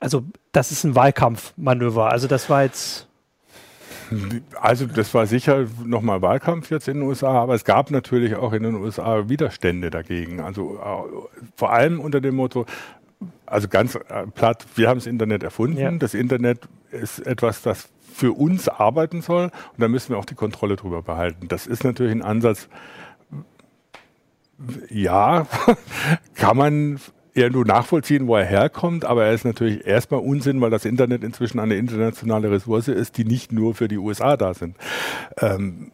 also 0.00 0.24
das 0.52 0.72
ist 0.72 0.84
ein 0.84 0.94
Wahlkampfmanöver. 0.94 2.10
Also 2.10 2.26
das 2.26 2.50
war 2.50 2.64
jetzt. 2.64 3.06
Also 4.60 4.86
das 4.86 5.14
war 5.14 5.26
sicher 5.28 5.66
nochmal 5.84 6.20
Wahlkampf 6.20 6.68
jetzt 6.72 6.88
in 6.88 6.98
den 6.98 7.02
USA, 7.04 7.30
aber 7.42 7.54
es 7.54 7.64
gab 7.64 7.92
natürlich 7.92 8.34
auch 8.34 8.52
in 8.52 8.64
den 8.64 8.74
USA 8.74 9.28
Widerstände 9.28 9.90
dagegen. 9.90 10.40
Also 10.40 10.78
äh, 10.78 11.46
vor 11.54 11.72
allem 11.72 12.00
unter 12.00 12.20
dem 12.20 12.34
Motto, 12.34 12.66
also 13.46 13.68
ganz 13.68 13.94
äh, 13.94 14.26
platt, 14.34 14.66
wir 14.74 14.88
haben 14.88 14.98
das 14.98 15.06
Internet 15.06 15.44
erfunden. 15.44 15.78
Ja. 15.78 15.92
Das 15.92 16.14
Internet 16.14 16.68
ist 16.90 17.20
etwas, 17.20 17.62
das 17.62 17.88
für 18.12 18.32
uns 18.32 18.68
arbeiten 18.68 19.22
soll 19.22 19.44
und 19.44 19.78
da 19.78 19.86
müssen 19.86 20.10
wir 20.10 20.18
auch 20.18 20.24
die 20.24 20.34
Kontrolle 20.34 20.74
drüber 20.74 21.02
behalten. 21.02 21.46
Das 21.46 21.68
ist 21.68 21.84
natürlich 21.84 22.12
ein 22.12 22.22
Ansatz, 22.22 22.68
ja, 24.90 25.46
kann 26.34 26.56
man 26.56 27.00
nur 27.50 27.64
nachvollziehen, 27.64 28.26
wo 28.26 28.36
er 28.36 28.44
herkommt, 28.44 29.04
aber 29.04 29.26
er 29.26 29.32
ist 29.32 29.44
natürlich 29.44 29.86
erstmal 29.86 30.20
Unsinn, 30.20 30.60
weil 30.60 30.70
das 30.70 30.84
Internet 30.84 31.22
inzwischen 31.24 31.60
eine 31.60 31.76
internationale 31.76 32.50
Ressource 32.50 32.88
ist, 32.88 33.16
die 33.18 33.24
nicht 33.24 33.52
nur 33.52 33.74
für 33.74 33.88
die 33.88 33.98
USA 33.98 34.36
da 34.36 34.54
sind. 34.54 34.76
Ähm, 35.38 35.92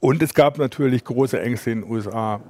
und 0.00 0.22
es 0.22 0.34
gab 0.34 0.58
natürlich 0.58 1.04
große 1.04 1.40
Ängste 1.40 1.72
in 1.72 1.82
den 1.82 1.90
USA, 1.90 2.40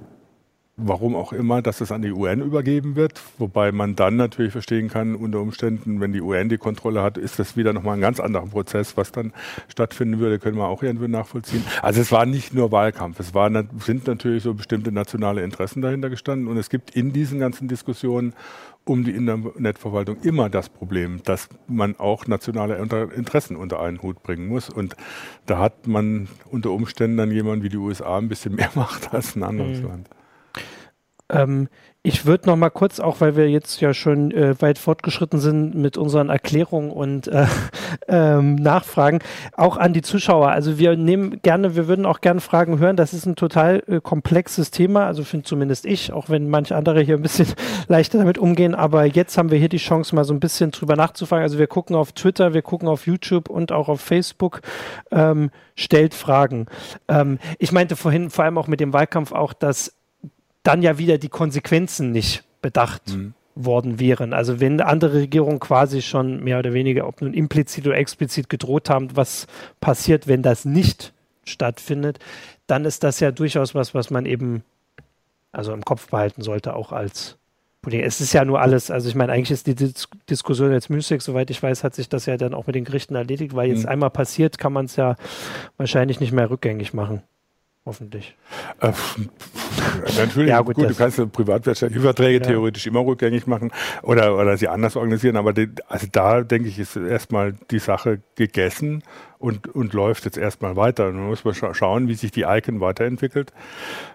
warum 0.79 1.17
auch 1.17 1.33
immer, 1.33 1.61
dass 1.61 1.81
es 1.81 1.93
an 1.93 2.03
die 2.03 2.13
UN 2.13 2.41
übergeben 2.41 2.97
wird. 2.97 3.21
Wobei 3.37 3.73
man 3.73 3.97
dann 3.97 4.17
natürlich 4.17 4.53
verstehen 4.53 4.89
kann, 4.89 5.17
unter 5.17 5.41
Umständen, 5.41 6.01
wenn 6.01 6.13
die 6.13 6.23
UN 6.23 6.49
die 6.49 6.57
Kontrolle 6.57 7.03
hat, 7.03 7.19
ist 7.19 7.39
das 7.39 7.57
wieder 7.57 7.73
nochmal 7.73 7.97
ein 7.97 8.01
ganz 8.01 8.21
anderer 8.21 8.47
Prozess, 8.47 8.97
was 8.97 9.13
dann 9.13 9.33
stattfinden 9.69 10.21
würde, 10.21 10.39
können 10.39 10.57
wir 10.57 10.69
auch 10.69 10.83
irgendwie 10.83 11.09
nachvollziehen. 11.09 11.65
Also 11.83 12.01
es 12.01 12.13
war 12.13 12.25
nicht 12.25 12.55
nur 12.55 12.71
Wahlkampf, 12.71 13.19
es 13.19 13.35
war, 13.35 13.51
sind 13.85 14.07
natürlich 14.07 14.45
so 14.45 14.55
bestimmte 14.55 14.93
nationale 14.93 15.43
Interessen 15.43 15.83
dahinter 15.83 16.11
gestanden 16.11 16.47
und 16.47 16.57
es 16.57 16.71
gibt 16.71 16.95
in 16.95 17.13
diesen 17.13 17.41
ganzen 17.41 17.67
Diskussionen 17.67 18.33
um 18.85 19.05
die 19.05 19.11
Internetverwaltung 19.11 20.17
immer 20.23 20.49
das 20.49 20.69
Problem, 20.69 21.21
dass 21.25 21.49
man 21.67 21.97
auch 21.99 22.27
nationale 22.27 22.77
Interessen 22.77 23.57
unter 23.57 23.81
einen 23.81 24.01
Hut 24.01 24.23
bringen 24.23 24.49
muss. 24.49 24.71
Und 24.71 24.97
da 25.45 25.59
hat 25.59 25.87
man 25.87 26.29
unter 26.51 26.71
Umständen 26.71 27.19
dann 27.19 27.31
jemand 27.31 27.63
wie 27.63 27.69
die 27.69 27.77
USA 27.77 28.17
ein 28.17 28.29
bisschen 28.29 28.55
mehr 28.55 28.71
Macht 28.75 29.13
als 29.13 29.37
ein 29.37 29.43
anderes 29.43 29.81
mhm. 29.81 29.89
Land. 29.89 30.11
Ähm, 31.31 31.69
ich 32.03 32.25
würde 32.25 32.47
noch 32.47 32.57
mal 32.57 32.71
kurz, 32.71 33.01
auch 33.01 33.21
weil 33.21 33.37
wir 33.37 33.51
jetzt 33.51 33.81
ja 33.81 33.93
schon 33.93 34.31
äh, 34.31 34.55
weit 34.63 34.79
fortgeschritten 34.79 35.41
sind 35.41 35.75
mit 35.75 35.99
unseren 35.99 36.31
Erklärungen 36.31 36.91
und 36.91 37.29
äh, 37.29 37.47
ähm, 38.09 38.55
Nachfragen, 38.55 39.19
auch 39.57 39.77
an 39.77 39.93
die 39.93 40.01
Zuschauer. 40.01 40.49
Also 40.49 40.79
wir 40.79 40.97
nehmen 40.97 41.43
gerne, 41.43 41.77
wir 41.77 41.89
würden 41.89 42.07
auch 42.07 42.21
gerne 42.21 42.41
Fragen 42.41 42.79
hören. 42.79 42.97
Das 42.97 43.13
ist 43.13 43.27
ein 43.27 43.37
total 43.37 43.83
äh, 43.89 44.01
komplexes 44.01 44.71
Thema, 44.71 45.07
also 45.07 45.25
finde 45.25 45.45
zumindest 45.45 45.85
ich, 45.87 46.13
auch 46.13 46.31
wenn 46.31 46.49
manche 46.49 46.77
andere 46.77 47.03
hier 47.03 47.17
ein 47.17 47.23
bisschen 47.23 47.49
leichter 47.89 48.19
damit 48.19 48.39
umgehen. 48.39 48.75
Aber 48.75 49.05
jetzt 49.05 49.37
haben 49.37 49.51
wir 49.51 49.59
hier 49.59 49.69
die 49.69 49.77
Chance, 49.77 50.15
mal 50.15 50.25
so 50.25 50.33
ein 50.33 50.41
bisschen 50.41 50.71
drüber 50.71 50.97
nachzufragen. 50.97 51.43
Also 51.43 51.59
wir 51.59 51.67
gucken 51.67 51.97
auf 51.97 52.13
Twitter, 52.13 52.55
wir 52.55 52.63
gucken 52.63 52.89
auf 52.89 53.07
YouTube 53.07 53.51
und 53.51 53.73
auch 53.73 53.89
auf 53.89 54.01
Facebook. 54.01 54.61
Ähm, 55.11 55.51
stellt 55.75 56.15
Fragen. 56.15 56.67
Ähm, 57.07 57.39
ich 57.59 57.73
meinte 57.73 57.97
vorhin 57.97 58.31
vor 58.31 58.45
allem 58.45 58.59
auch 58.59 58.67
mit 58.67 58.81
dem 58.81 58.93
Wahlkampf 58.93 59.33
auch, 59.33 59.53
dass 59.53 59.98
dann 60.63 60.83
ja 60.83 60.99
wieder 60.99 61.19
die 61.19 61.29
Konsequenzen 61.29 62.13
nicht 62.13 62.45
bedacht 62.61 63.09
mhm. 63.09 63.35
worden 63.55 63.99
wären. 63.99 64.33
Also 64.33 64.61
wenn 64.61 64.81
andere 64.81 65.15
Regierungen 65.15 65.61
quasi 65.61 66.03
schon 66.03 66.43
mehr 66.43 66.59
oder 66.59 66.73
weniger, 66.73 67.07
ob 67.07 67.21
nun 67.21 67.35
implizit 67.35 67.87
oder 67.87 67.97
explizit 67.97 68.49
gedroht 68.49 68.91
haben, 68.91 69.17
was 69.17 69.47
passiert, 69.81 70.27
wenn 70.27 70.43
das 70.43 70.65
nicht 70.65 71.13
stattfindet, 71.45 72.19
dann 72.67 72.85
ist 72.85 73.03
das 73.05 73.21
ja 73.21 73.31
durchaus 73.31 73.75
was, 73.75 73.95
was 73.95 74.11
man 74.11 74.27
eben 74.27 74.63
also 75.53 75.73
im 75.73 75.85
Kopf 75.85 76.11
behalten 76.11 76.43
sollte, 76.43 76.75
auch 76.75 76.93
als 76.93 77.39
Politik. 77.81 78.05
Es 78.05 78.21
ist 78.21 78.35
ja 78.35 78.45
nur 78.45 78.61
alles, 78.61 78.91
also 78.91 79.09
ich 79.09 79.15
meine, 79.15 79.33
eigentlich 79.33 79.51
ist 79.51 79.67
die 79.67 79.75
Dis 79.75 80.09
Diskussion 80.29 80.73
jetzt 80.73 80.91
müßig, 80.91 81.23
soweit 81.23 81.49
ich 81.51 81.63
weiß, 81.63 81.85
hat 81.85 81.95
sich 81.95 82.09
das 82.09 82.27
ja 82.27 82.37
dann 82.37 82.53
auch 82.53 82.67
mit 82.67 82.77
den 82.77 82.85
Gerichten 82.85 83.15
erledigt, 83.15 83.55
weil 83.55 83.71
jetzt 83.71 83.85
mhm. 83.85 83.89
einmal 83.89 84.11
passiert, 84.11 84.59
kann 84.59 84.73
man 84.73 84.85
es 84.85 84.97
ja 84.97 85.17
wahrscheinlich 85.79 86.21
nicht 86.21 86.33
mehr 86.33 86.51
rückgängig 86.51 86.93
machen 86.93 87.23
hoffentlich. 87.89 88.37
Äh, 88.81 88.93
natürlich, 90.17 90.49
ja, 90.51 90.61
gut, 90.61 90.77
gut 90.77 90.91
du 90.91 90.95
kannst 90.95 91.33
privatwirtschaftliche 91.33 92.03
Verträge 92.03 92.39
ja. 92.39 92.45
theoretisch 92.45 92.87
immer 92.87 93.01
rückgängig 93.01 93.47
machen 93.47 93.73
oder, 94.03 94.37
oder 94.37 94.57
sie 94.57 94.69
anders 94.69 94.95
organisieren, 94.95 95.37
aber 95.37 95.53
die, 95.53 95.71
also 95.89 96.07
da 96.13 96.43
denke 96.43 96.69
ich, 96.69 96.79
ist 96.79 96.97
erstmal 96.97 97.55
die 97.71 97.79
Sache 97.81 98.21
gegessen 98.37 99.03
und, 99.39 99.75
und 99.75 99.95
läuft 99.95 100.27
jetzt 100.27 100.37
erstmal 100.37 100.77
weiter. 100.77 101.11
Man 101.11 101.29
muss 101.29 101.45
mal 101.45 101.55
scha 101.55 101.73
schauen, 101.73 102.09
wie 102.09 102.15
sich 102.15 102.31
die 102.31 102.43
Icon 102.43 102.81
weiterentwickelt 102.81 103.53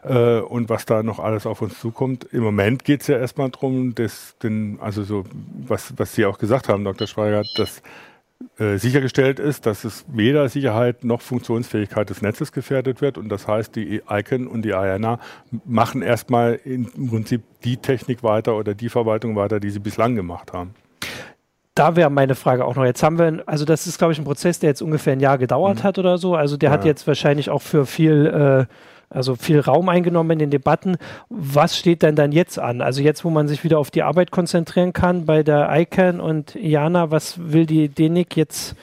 äh, 0.03 0.39
und 0.39 0.69
was 0.69 0.86
da 0.86 1.01
noch 1.01 1.19
alles 1.19 1.45
auf 1.45 1.62
uns 1.62 1.79
zukommt. 1.79 2.25
Im 2.31 2.43
Moment 2.43 2.83
geht 2.83 3.01
es 3.01 3.07
ja 3.07 3.17
erstmal 3.17 3.49
darum, 3.49 3.95
dass 3.95 4.38
den, 4.43 4.77
also 4.81 5.03
so, 5.03 5.23
was, 5.67 5.93
was 5.97 6.13
Sie 6.13 6.25
auch 6.25 6.38
gesagt 6.38 6.69
haben, 6.69 6.83
Dr. 6.83 7.07
Schweigert, 7.07 7.47
dass 7.57 7.81
äh, 8.59 8.77
sichergestellt 8.77 9.39
ist, 9.39 9.65
dass 9.65 9.83
es 9.83 10.05
weder 10.07 10.47
Sicherheit 10.47 11.03
noch 11.03 11.21
Funktionsfähigkeit 11.21 12.09
des 12.09 12.21
Netzes 12.21 12.51
gefährdet 12.51 13.01
wird. 13.01 13.17
Und 13.17 13.29
das 13.29 13.47
heißt, 13.47 13.75
die 13.75 14.01
ICANN 14.07 14.45
und 14.45 14.61
die 14.63 14.69
IANA 14.69 15.19
machen 15.65 16.03
erstmal 16.03 16.59
im 16.63 16.85
Prinzip 17.09 17.41
die 17.63 17.77
Technik 17.77 18.21
weiter 18.21 18.55
oder 18.55 18.75
die 18.75 18.89
Verwaltung 18.89 19.35
weiter, 19.35 19.59
die 19.59 19.71
sie 19.71 19.79
bislang 19.79 20.15
gemacht 20.15 20.53
haben. 20.53 20.75
Da 21.75 21.95
wäre 21.95 22.11
meine 22.11 22.35
Frage 22.35 22.65
auch 22.65 22.75
noch. 22.75 22.85
Jetzt 22.85 23.01
haben 23.01 23.17
wir, 23.17 23.41
also 23.47 23.65
das 23.65 23.87
ist, 23.87 23.97
glaube 23.97 24.13
ich, 24.13 24.19
ein 24.19 24.25
Prozess, 24.25 24.59
der 24.59 24.69
jetzt 24.69 24.83
ungefähr 24.83 25.13
ein 25.13 25.19
Jahr 25.19 25.39
gedauert 25.39 25.79
mhm. 25.79 25.83
hat 25.83 25.97
oder 25.97 26.19
so. 26.19 26.35
Also 26.35 26.55
der 26.55 26.69
ja. 26.69 26.73
hat 26.73 26.85
jetzt 26.85 27.07
wahrscheinlich 27.07 27.49
auch 27.49 27.63
für 27.63 27.87
viel 27.87 28.67
äh, 28.69 28.73
Also 29.13 29.36
viel 29.36 29.60
Raum 29.60 29.89
eingenommen 29.89 30.32
in 30.32 30.39
den 30.39 30.49
Debatten. 30.52 30.97
Was 31.30 31.78
steht 31.78 32.02
denn 32.02 32.15
dann 32.15 32.32
jetzt 32.32 32.60
an? 32.60 32.82
Also 32.82 33.02
jetzt, 33.02 33.23
wo 33.23 33.30
man 33.30 33.47
sich 33.47 33.63
wieder 33.63 33.80
auf 33.80 33.91
die 33.91 34.04
Arbeit 34.04 34.32
konzentrieren 34.32 34.91
kann 34.91 35.26
bei 35.26 35.43
der 35.43 35.69
ICANN 35.71 36.19
und 36.19 36.56
Jana, 36.56 37.12
was 37.12 37.52
will 37.52 37.65
die 37.65 37.89
DENIC 37.89 38.36
jetzt 38.36 38.76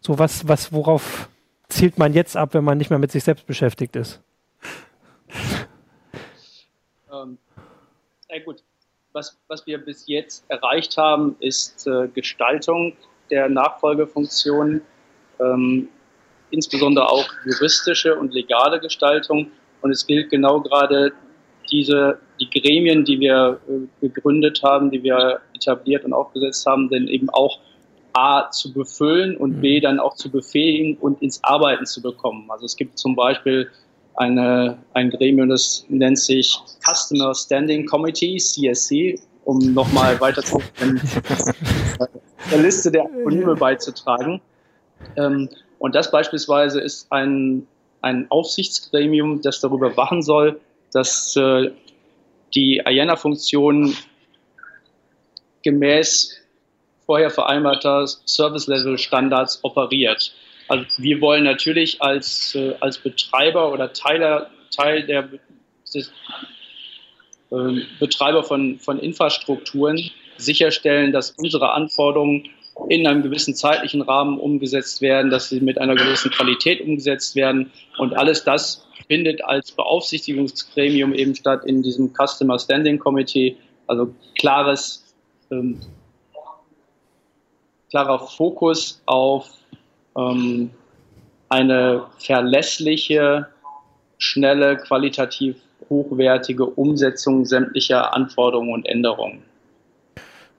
so 0.00 0.18
was, 0.18 0.46
was, 0.46 0.72
worauf 0.72 1.28
zielt 1.68 1.98
man 1.98 2.12
jetzt 2.12 2.36
ab, 2.36 2.54
wenn 2.54 2.64
man 2.64 2.78
nicht 2.78 2.90
mehr 2.90 2.98
mit 2.98 3.10
sich 3.10 3.24
selbst 3.24 3.46
beschäftigt 3.46 3.96
ist? 3.96 4.20
Ähm, 7.12 7.38
ja 8.28 8.42
gut, 8.44 8.62
was, 9.12 9.38
was 9.48 9.66
wir 9.66 9.78
bis 9.78 10.06
jetzt 10.06 10.44
erreicht 10.48 10.96
haben, 10.96 11.36
ist 11.40 11.86
äh, 11.86 12.08
Gestaltung 12.08 12.96
der 13.30 13.48
Nachfolgefunktionen, 13.48 14.82
ähm, 15.40 15.88
insbesondere 16.50 17.08
auch 17.08 17.26
juristische 17.44 18.16
und 18.16 18.34
legale 18.34 18.80
Gestaltung. 18.80 19.50
Und 19.86 19.92
es 19.92 20.04
gilt 20.04 20.30
genau 20.30 20.60
gerade 20.60 21.12
diese, 21.70 22.18
die 22.40 22.50
Gremien, 22.50 23.04
die 23.04 23.20
wir 23.20 23.60
äh, 23.68 24.08
gegründet 24.08 24.60
haben, 24.64 24.90
die 24.90 25.00
wir 25.00 25.38
etabliert 25.54 26.04
und 26.04 26.12
aufgesetzt 26.12 26.66
haben, 26.66 26.88
denn 26.88 27.06
eben 27.06 27.30
auch 27.30 27.60
A 28.14 28.50
zu 28.50 28.72
befüllen 28.72 29.36
und 29.36 29.60
B 29.60 29.78
mhm. 29.78 29.82
dann 29.82 30.00
auch 30.00 30.16
zu 30.16 30.28
befähigen 30.28 30.96
und 30.96 31.22
ins 31.22 31.38
Arbeiten 31.44 31.86
zu 31.86 32.02
bekommen. 32.02 32.50
Also 32.50 32.64
es 32.64 32.74
gibt 32.74 32.98
zum 32.98 33.14
Beispiel 33.14 33.70
eine, 34.16 34.76
ein 34.92 35.10
Gremium, 35.10 35.50
das 35.50 35.86
nennt 35.88 36.18
sich 36.18 36.58
Customer 36.84 37.32
Standing 37.32 37.86
Committee, 37.86 38.38
CSC, 38.38 39.20
um 39.44 39.58
nochmal 39.72 40.20
weiter 40.20 40.42
zu 40.42 40.60
der 42.50 42.58
Liste 42.58 42.90
der 42.90 43.04
Akronyme 43.04 43.54
beizutragen. 43.54 44.40
Ähm, 45.16 45.48
und 45.78 45.94
das 45.94 46.10
beispielsweise 46.10 46.80
ist 46.80 47.06
ein, 47.12 47.68
ein 48.06 48.30
Aufsichtsgremium, 48.30 49.42
das 49.42 49.60
darüber 49.60 49.96
wachen 49.96 50.22
soll, 50.22 50.60
dass 50.92 51.36
äh, 51.36 51.70
die 52.54 52.82
IANA-Funktion 52.86 53.94
gemäß 55.62 56.36
vorher 57.04 57.30
vereinbarter 57.30 58.06
Service-Level-Standards 58.06 59.60
operiert. 59.62 60.32
Also 60.68 60.84
wir 60.98 61.20
wollen 61.20 61.44
natürlich 61.44 62.00
als, 62.00 62.54
äh, 62.54 62.74
als 62.80 62.98
Betreiber 62.98 63.72
oder 63.72 63.92
Teiler, 63.92 64.50
Teil 64.74 65.04
der 65.06 65.28
des, 65.94 66.12
äh, 67.50 67.80
Betreiber 67.98 68.42
von, 68.44 68.78
von 68.78 68.98
Infrastrukturen 68.98 70.10
sicherstellen, 70.36 71.12
dass 71.12 71.30
unsere 71.30 71.72
Anforderungen 71.72 72.50
in 72.88 73.06
einem 73.06 73.22
gewissen 73.22 73.54
zeitlichen 73.54 74.02
Rahmen 74.02 74.38
umgesetzt 74.38 75.00
werden, 75.00 75.30
dass 75.30 75.48
sie 75.48 75.60
mit 75.60 75.78
einer 75.78 75.94
gewissen 75.94 76.30
Qualität 76.30 76.80
umgesetzt 76.80 77.34
werden. 77.34 77.70
Und 77.98 78.16
alles 78.16 78.44
das 78.44 78.86
findet 79.08 79.44
als 79.44 79.72
Beaufsichtigungsgremium 79.72 81.14
eben 81.14 81.34
statt 81.34 81.64
in 81.64 81.82
diesem 81.82 82.12
Customer 82.12 82.58
Standing 82.58 82.98
Committee. 82.98 83.56
Also 83.86 84.14
klares 84.38 85.14
ähm, 85.50 85.80
klarer 87.90 88.18
Fokus 88.18 89.00
auf 89.06 89.48
ähm, 90.16 90.70
eine 91.48 92.04
verlässliche, 92.18 93.46
schnelle, 94.18 94.76
qualitativ 94.76 95.56
hochwertige 95.88 96.66
Umsetzung 96.66 97.44
sämtlicher 97.44 98.14
Anforderungen 98.14 98.72
und 98.72 98.86
Änderungen. 98.86 99.42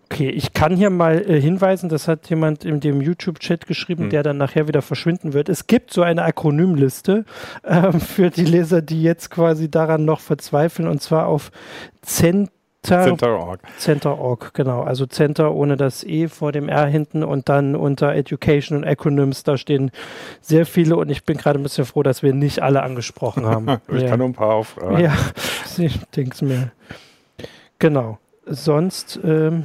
Okay, 0.10 0.30
ich 0.30 0.54
kann 0.54 0.76
hier 0.76 0.90
mal 0.90 1.20
äh, 1.30 1.40
hinweisen, 1.40 1.90
das 1.90 2.08
hat 2.08 2.30
jemand 2.30 2.64
in 2.64 2.80
dem 2.80 3.02
YouTube-Chat 3.02 3.68
geschrieben, 3.68 4.04
hm. 4.04 4.10
der 4.10 4.24
dann 4.24 4.38
nachher 4.38 4.68
wieder 4.68 4.82
verschwinden 4.82 5.34
wird. 5.34 5.50
Es 5.50 5.68
gibt 5.68 5.92
so 5.92 6.02
eine 6.02 6.24
Akronymliste 6.24 7.26
äh, 7.64 7.92
für 7.94 8.30
die 8.30 8.46
Leser, 8.46 8.82
die 8.82 9.04
jetzt 9.04 9.30
quasi 9.30 9.70
daran 9.70 10.06
noch 10.06 10.22
verzweifeln, 10.22 10.88
und 10.88 11.02
zwar 11.02 11.28
auf 11.28 11.52
Cent 12.02 12.52
Center.org. 12.84 13.60
Center.org, 13.78 14.54
genau. 14.54 14.84
Also 14.84 15.06
Center 15.08 15.54
ohne 15.54 15.76
das 15.76 16.06
E 16.06 16.30
vor 16.30 16.54
dem 16.54 16.70
R 16.70 16.86
hinten 16.86 17.24
und 17.24 17.50
dann 17.50 17.76
unter 17.76 18.16
Education 18.16 18.78
und 18.78 18.86
Acronyms, 18.86 19.44
da 19.44 19.58
stehen 19.58 19.92
sehr 20.40 20.66
viele 20.66 20.96
und 20.96 21.10
ich 21.10 21.26
bin 21.26 21.38
gerade 21.38 21.60
ein 21.60 21.64
bisschen 21.64 21.86
froh, 21.86 22.04
dass 22.04 22.24
wir 22.24 22.34
nicht 22.34 22.62
alle 22.62 22.84
angesprochen 22.84 23.46
haben. 23.46 23.68
ich 23.90 24.04
ja. 24.04 24.10
kann 24.10 24.20
nur 24.20 24.30
ein 24.30 24.34
paar 24.34 24.56
aufragen. 24.56 25.00
Ja, 25.00 25.18
ich 25.78 26.00
denke 26.16 26.32
es 26.34 26.42
mir. 26.42 26.72
Genau. 27.80 28.20
Sonst 28.50 29.20
ähm, 29.24 29.64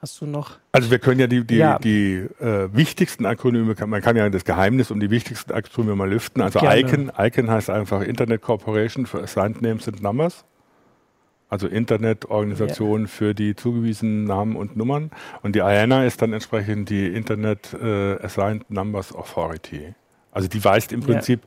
hast 0.00 0.20
du 0.20 0.26
noch. 0.26 0.58
Also 0.72 0.90
wir 0.90 0.98
können 0.98 1.20
ja 1.20 1.26
die, 1.26 1.44
die, 1.44 1.56
ja. 1.56 1.78
die 1.78 2.26
äh, 2.40 2.68
wichtigsten 2.72 3.26
Akronyme, 3.26 3.74
man 3.86 4.02
kann 4.02 4.16
ja 4.16 4.28
das 4.30 4.44
Geheimnis 4.44 4.90
um 4.90 5.00
die 5.00 5.10
wichtigsten 5.10 5.52
Akronyme 5.52 5.96
mal 5.96 6.10
lüften. 6.10 6.42
Also 6.42 6.60
Gerne. 6.60 6.80
ICANN, 6.80 7.12
ICANN 7.16 7.50
heißt 7.50 7.70
einfach 7.70 8.00
Internet 8.02 8.42
Corporation 8.42 9.06
for 9.06 9.22
Assigned 9.22 9.62
Names 9.62 9.86
and 9.86 10.02
Numbers 10.02 10.44
also 11.54 11.68
Internetorganisation 11.68 13.02
ja. 13.02 13.06
für 13.06 13.32
die 13.32 13.54
zugewiesenen 13.54 14.24
Namen 14.24 14.56
und 14.56 14.76
Nummern. 14.76 15.10
Und 15.42 15.54
die 15.54 15.60
IANA 15.60 16.04
ist 16.04 16.20
dann 16.20 16.32
entsprechend 16.32 16.90
die 16.90 17.06
Internet 17.06 17.72
äh, 17.80 18.16
Assigned 18.20 18.68
Numbers 18.70 19.14
Authority. 19.14 19.94
Also 20.32 20.48
die 20.48 20.64
weist 20.64 20.92
im 20.92 21.00
Prinzip 21.00 21.42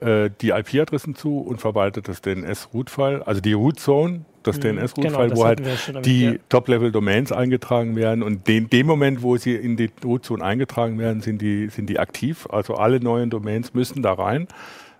ja. 0.00 0.24
äh, 0.24 0.30
die 0.42 0.50
IP-Adressen 0.50 1.14
zu 1.14 1.38
und 1.38 1.58
verwaltet 1.58 2.06
das 2.06 2.20
DNS-Root-File, 2.20 3.22
also 3.22 3.40
die 3.40 3.54
Root-Zone, 3.54 4.26
das 4.46 4.56
mhm, 4.56 4.78
DNS-Root-File, 4.78 5.28
genau, 5.28 5.36
wo 5.36 5.44
halt 5.44 5.62
die. 6.04 6.38
Top-Level-Domains 6.48 7.32
eingetragen 7.32 7.96
werden. 7.96 8.22
Und 8.22 8.48
in 8.48 8.68
dem 8.70 8.86
Moment, 8.86 9.22
wo 9.22 9.36
sie 9.36 9.54
in 9.54 9.76
die 9.76 9.90
Root-Zone 10.04 10.44
eingetragen 10.44 10.98
werden, 10.98 11.20
sind 11.20 11.42
die, 11.42 11.68
sind 11.68 11.88
die 11.88 11.98
aktiv. 11.98 12.46
Also 12.50 12.74
alle 12.74 13.00
neuen 13.00 13.30
Domains 13.30 13.74
müssen 13.74 14.02
da 14.02 14.12
rein. 14.12 14.48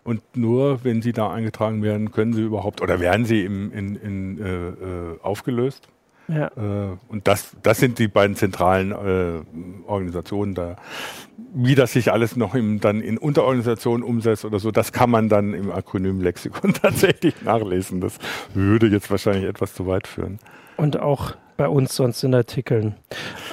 Und 0.04 0.22
nur 0.36 0.84
wenn 0.84 1.02
sie 1.02 1.12
da 1.12 1.32
eingetragen 1.32 1.82
werden, 1.82 2.12
können 2.12 2.32
sie 2.32 2.42
überhaupt 2.42 2.80
oder 2.80 3.00
werden 3.00 3.26
sie 3.26 3.44
im, 3.44 3.72
in, 3.72 3.96
in, 3.96 4.38
äh, 4.38 4.68
äh, 4.68 5.20
aufgelöst. 5.20 5.88
Ja. 6.28 6.46
Äh, 6.56 6.96
und 7.08 7.28
das, 7.28 7.56
das 7.62 7.78
sind 7.78 7.98
die 7.98 8.08
beiden 8.08 8.36
zentralen 8.36 8.92
äh, 8.92 9.88
Organisationen 9.88 10.54
da. 10.54 10.76
Wie 11.54 11.74
das 11.74 11.92
sich 11.92 12.12
alles 12.12 12.36
noch 12.36 12.54
im, 12.54 12.80
dann 12.80 13.00
in 13.00 13.18
Unterorganisationen 13.18 14.02
umsetzt 14.02 14.44
oder 14.44 14.58
so, 14.58 14.70
das 14.70 14.92
kann 14.92 15.10
man 15.10 15.28
dann 15.28 15.54
im 15.54 15.70
Akronym-Lexikon 15.70 16.74
tatsächlich 16.82 17.42
nachlesen. 17.42 18.00
Das 18.00 18.18
würde 18.54 18.88
jetzt 18.88 19.10
wahrscheinlich 19.10 19.44
etwas 19.44 19.74
zu 19.74 19.86
weit 19.86 20.06
führen. 20.06 20.38
Und 20.76 20.98
auch 21.00 21.34
bei 21.56 21.68
uns 21.68 21.94
sonst 21.94 22.22
in 22.22 22.34
Artikeln. 22.34 22.96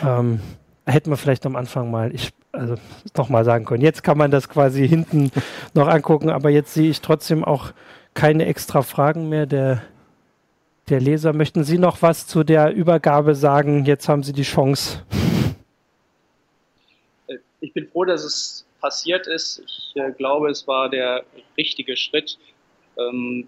Ähm, 0.05 0.39
hätten 0.85 1.09
wir 1.09 1.17
vielleicht 1.17 1.45
am 1.45 1.55
Anfang 1.55 1.89
mal, 1.91 2.13
ich 2.13 2.33
also 2.51 2.75
nochmal 3.17 3.45
sagen 3.45 3.65
können. 3.65 3.81
Jetzt 3.81 4.03
kann 4.03 4.17
man 4.17 4.31
das 4.31 4.47
quasi 4.47 4.87
hinten 4.87 5.31
noch 5.73 5.87
angucken, 5.87 6.29
aber 6.29 6.49
jetzt 6.49 6.73
sehe 6.73 6.89
ich 6.89 7.01
trotzdem 7.01 7.43
auch 7.43 7.71
keine 8.13 8.45
extra 8.45 8.83
Fragen 8.83 9.27
mehr 9.27 9.45
der, 9.45 9.81
der 10.89 10.99
Leser. 10.99 11.33
Möchten 11.33 11.63
Sie 11.63 11.77
noch 11.77 12.01
was 12.01 12.27
zu 12.27 12.43
der 12.43 12.73
Übergabe 12.73 13.35
sagen? 13.35 13.85
Jetzt 13.85 14.09
haben 14.09 14.23
Sie 14.23 14.33
die 14.33 14.43
Chance. 14.43 15.03
Ich 17.59 17.73
bin 17.73 17.87
froh, 17.87 18.03
dass 18.03 18.23
es 18.23 18.65
passiert 18.81 19.27
ist. 19.27 19.61
Ich 19.65 19.93
äh, 19.95 20.11
glaube, 20.11 20.49
es 20.49 20.67
war 20.67 20.89
der 20.89 21.23
richtige 21.57 21.95
Schritt. 21.95 22.37
Ähm, 22.97 23.47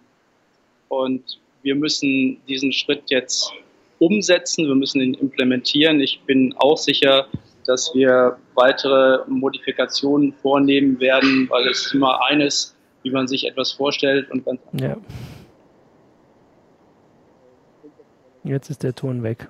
und 0.87 1.39
wir 1.61 1.75
müssen 1.75 2.37
diesen 2.47 2.71
Schritt 2.71 3.03
jetzt 3.07 3.51
umsetzen, 3.99 4.67
wir 4.67 4.75
müssen 4.75 5.01
ihn 5.01 5.13
implementieren. 5.15 5.99
Ich 5.99 6.21
bin 6.25 6.53
auch 6.57 6.77
sicher, 6.77 7.27
dass 7.65 7.93
wir 7.93 8.37
weitere 8.53 9.19
Modifikationen 9.27 10.33
vornehmen 10.33 10.99
werden, 10.99 11.49
weil 11.49 11.67
es 11.67 11.93
immer 11.93 12.23
eines, 12.25 12.75
wie 13.03 13.09
man 13.09 13.27
sich 13.27 13.47
etwas 13.47 13.71
vorstellt 13.71 14.29
und 14.31 14.45
ganz 14.45 14.61
ja. 14.79 14.95
Jetzt 18.45 18.69
ist 18.69 18.83
der 18.83 18.93
Ton 18.93 19.23
weg. 19.23 19.49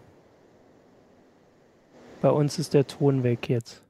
Bei 2.21 2.29
uns 2.29 2.57
ist 2.57 2.73
der 2.73 2.87
Ton 2.87 3.23
weg 3.23 3.49
jetzt. 3.49 3.83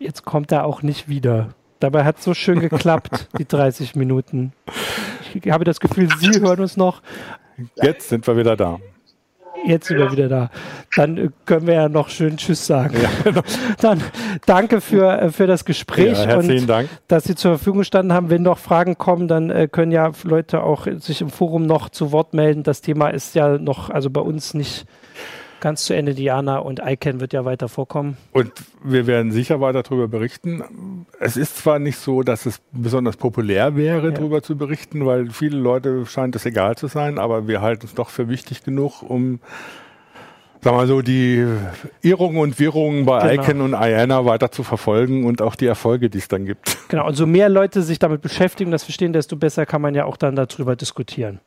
Jetzt 0.00 0.24
kommt 0.24 0.50
er 0.50 0.64
auch 0.64 0.82
nicht 0.82 1.08
wieder. 1.08 1.54
Dabei 1.78 2.04
hat 2.04 2.18
es 2.18 2.24
so 2.24 2.34
schön 2.34 2.58
geklappt, 2.58 3.28
die 3.38 3.46
30 3.46 3.94
Minuten. 3.94 4.52
Ich 5.32 5.50
habe 5.52 5.62
das 5.62 5.78
Gefühl, 5.78 6.08
Sie 6.18 6.40
hören 6.40 6.60
uns 6.60 6.76
noch. 6.76 7.00
Jetzt 7.76 8.08
sind 8.08 8.26
wir 8.26 8.36
wieder 8.36 8.56
da. 8.56 8.80
Jetzt 9.66 9.88
sind 9.88 9.98
wir 9.98 10.12
wieder 10.12 10.28
da. 10.28 10.50
Dann 10.94 11.16
äh, 11.16 11.28
können 11.46 11.66
wir 11.66 11.74
ja 11.74 11.88
noch 11.88 12.08
schön 12.08 12.36
Tschüss 12.36 12.66
sagen. 12.66 12.96
Ja. 13.00 13.32
Dann 13.80 14.02
danke 14.46 14.80
für, 14.80 15.20
äh, 15.20 15.30
für 15.30 15.46
das 15.46 15.64
Gespräch 15.64 16.18
ja, 16.24 16.38
und 16.38 16.68
Dank. 16.68 16.88
dass 17.08 17.24
Sie 17.24 17.34
zur 17.34 17.56
Verfügung 17.56 17.84
standen 17.84 18.12
haben. 18.12 18.30
Wenn 18.30 18.42
noch 18.42 18.58
Fragen 18.58 18.96
kommen, 18.98 19.28
dann 19.28 19.50
äh, 19.50 19.68
können 19.70 19.92
ja 19.92 20.10
Leute 20.24 20.62
auch 20.62 20.86
sich 20.98 21.20
im 21.20 21.30
Forum 21.30 21.66
noch 21.66 21.88
zu 21.88 22.12
Wort 22.12 22.34
melden. 22.34 22.62
Das 22.62 22.80
Thema 22.80 23.08
ist 23.08 23.34
ja 23.34 23.58
noch, 23.58 23.90
also 23.90 24.10
bei 24.10 24.20
uns 24.20 24.54
nicht 24.54 24.86
ganz 25.60 25.84
zu 25.84 25.94
Ende. 25.94 26.14
Diana 26.14 26.58
und 26.58 26.80
ICANN 26.84 27.20
wird 27.20 27.32
ja 27.32 27.44
weiter 27.44 27.68
vorkommen. 27.68 28.16
Und 28.32 28.52
wir 28.82 29.06
werden 29.06 29.32
sicher 29.32 29.60
weiter 29.60 29.82
darüber 29.82 30.08
berichten. 30.08 30.62
Es 31.20 31.36
ist 31.36 31.56
zwar 31.58 31.78
nicht 31.78 31.98
so, 31.98 32.22
dass 32.22 32.46
es 32.46 32.60
besonders 32.72 33.16
populär 33.16 33.76
wäre, 33.76 34.08
ja. 34.08 34.14
darüber 34.14 34.42
zu 34.42 34.56
berichten, 34.56 35.04
weil 35.04 35.30
viele 35.30 35.58
Leute 35.58 36.06
scheint 36.06 36.36
es 36.36 36.46
egal 36.46 36.76
zu 36.76 36.86
sein, 36.86 37.18
aber 37.18 37.48
wir 37.48 37.60
halten 37.60 37.86
es 37.86 37.94
doch 37.94 38.10
für 38.10 38.28
wichtig 38.28 38.62
genug, 38.62 39.02
um 39.02 39.40
sag 40.60 40.74
mal 40.74 40.86
so, 40.86 41.02
die 41.02 41.46
Irrungen 42.02 42.38
und 42.38 42.58
Wirrungen 42.58 43.04
bei 43.04 43.36
genau. 43.36 43.42
Icon 43.42 43.60
und 43.60 43.72
Iana 43.72 44.24
weiter 44.24 44.50
zu 44.50 44.62
verfolgen 44.62 45.24
und 45.24 45.42
auch 45.42 45.54
die 45.54 45.66
Erfolge, 45.66 46.10
die 46.10 46.18
es 46.18 46.28
dann 46.28 46.46
gibt. 46.46 46.76
Genau, 46.88 47.06
und 47.06 47.14
so 47.14 47.26
mehr 47.26 47.48
Leute 47.48 47.82
sich 47.82 47.98
damit 47.98 48.22
beschäftigen, 48.22 48.70
das 48.70 48.84
verstehen, 48.84 49.12
desto 49.12 49.36
besser 49.36 49.66
kann 49.66 49.82
man 49.82 49.94
ja 49.94 50.04
auch 50.04 50.16
dann 50.16 50.36
darüber 50.36 50.74
diskutieren. 50.74 51.40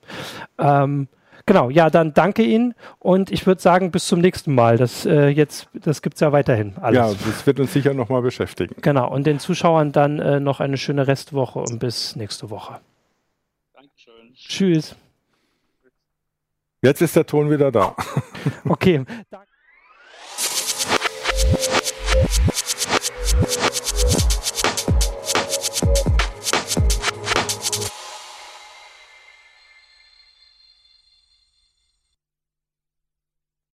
Ähm, 0.60 1.08
genau, 1.46 1.70
ja, 1.70 1.90
dann 1.90 2.14
danke 2.14 2.44
Ihnen 2.44 2.74
und 3.00 3.32
ich 3.32 3.46
würde 3.46 3.62
sagen, 3.62 3.92
bis 3.92 4.08
zum 4.08 4.20
nächsten 4.20 4.54
Mal. 4.54 4.78
Das 4.78 5.06
äh, 5.06 5.28
jetzt, 5.28 5.68
das 5.74 6.02
gibt 6.02 6.16
es 6.16 6.22
ja 6.22 6.32
weiterhin 6.32 6.76
alles. 6.80 6.98
Ja, 6.98 7.08
das 7.30 7.46
wird 7.46 7.60
uns 7.60 7.74
sicher 7.74 7.94
nochmal 7.94 8.22
beschäftigen. 8.22 8.76
Genau, 8.82 9.10
und 9.10 9.26
den 9.26 9.40
Zuschauern 9.40 9.92
dann 9.92 10.20
äh, 10.20 10.40
noch 10.40 10.60
eine 10.60 10.78
schöne 10.78 11.08
Restwoche 11.08 11.60
und 11.60 11.80
bis 11.80 12.16
nächste 12.16 12.50
Woche. 12.50 12.80
Dankeschön. 13.74 14.34
Tschüss. 14.36 14.96
Jetzt 16.82 17.02
ist 17.02 17.16
der 17.16 17.26
Ton 17.26 17.50
wieder 17.52 17.72
da. 17.72 17.96
Okay. 18.68 19.06
Danke. 19.30 19.48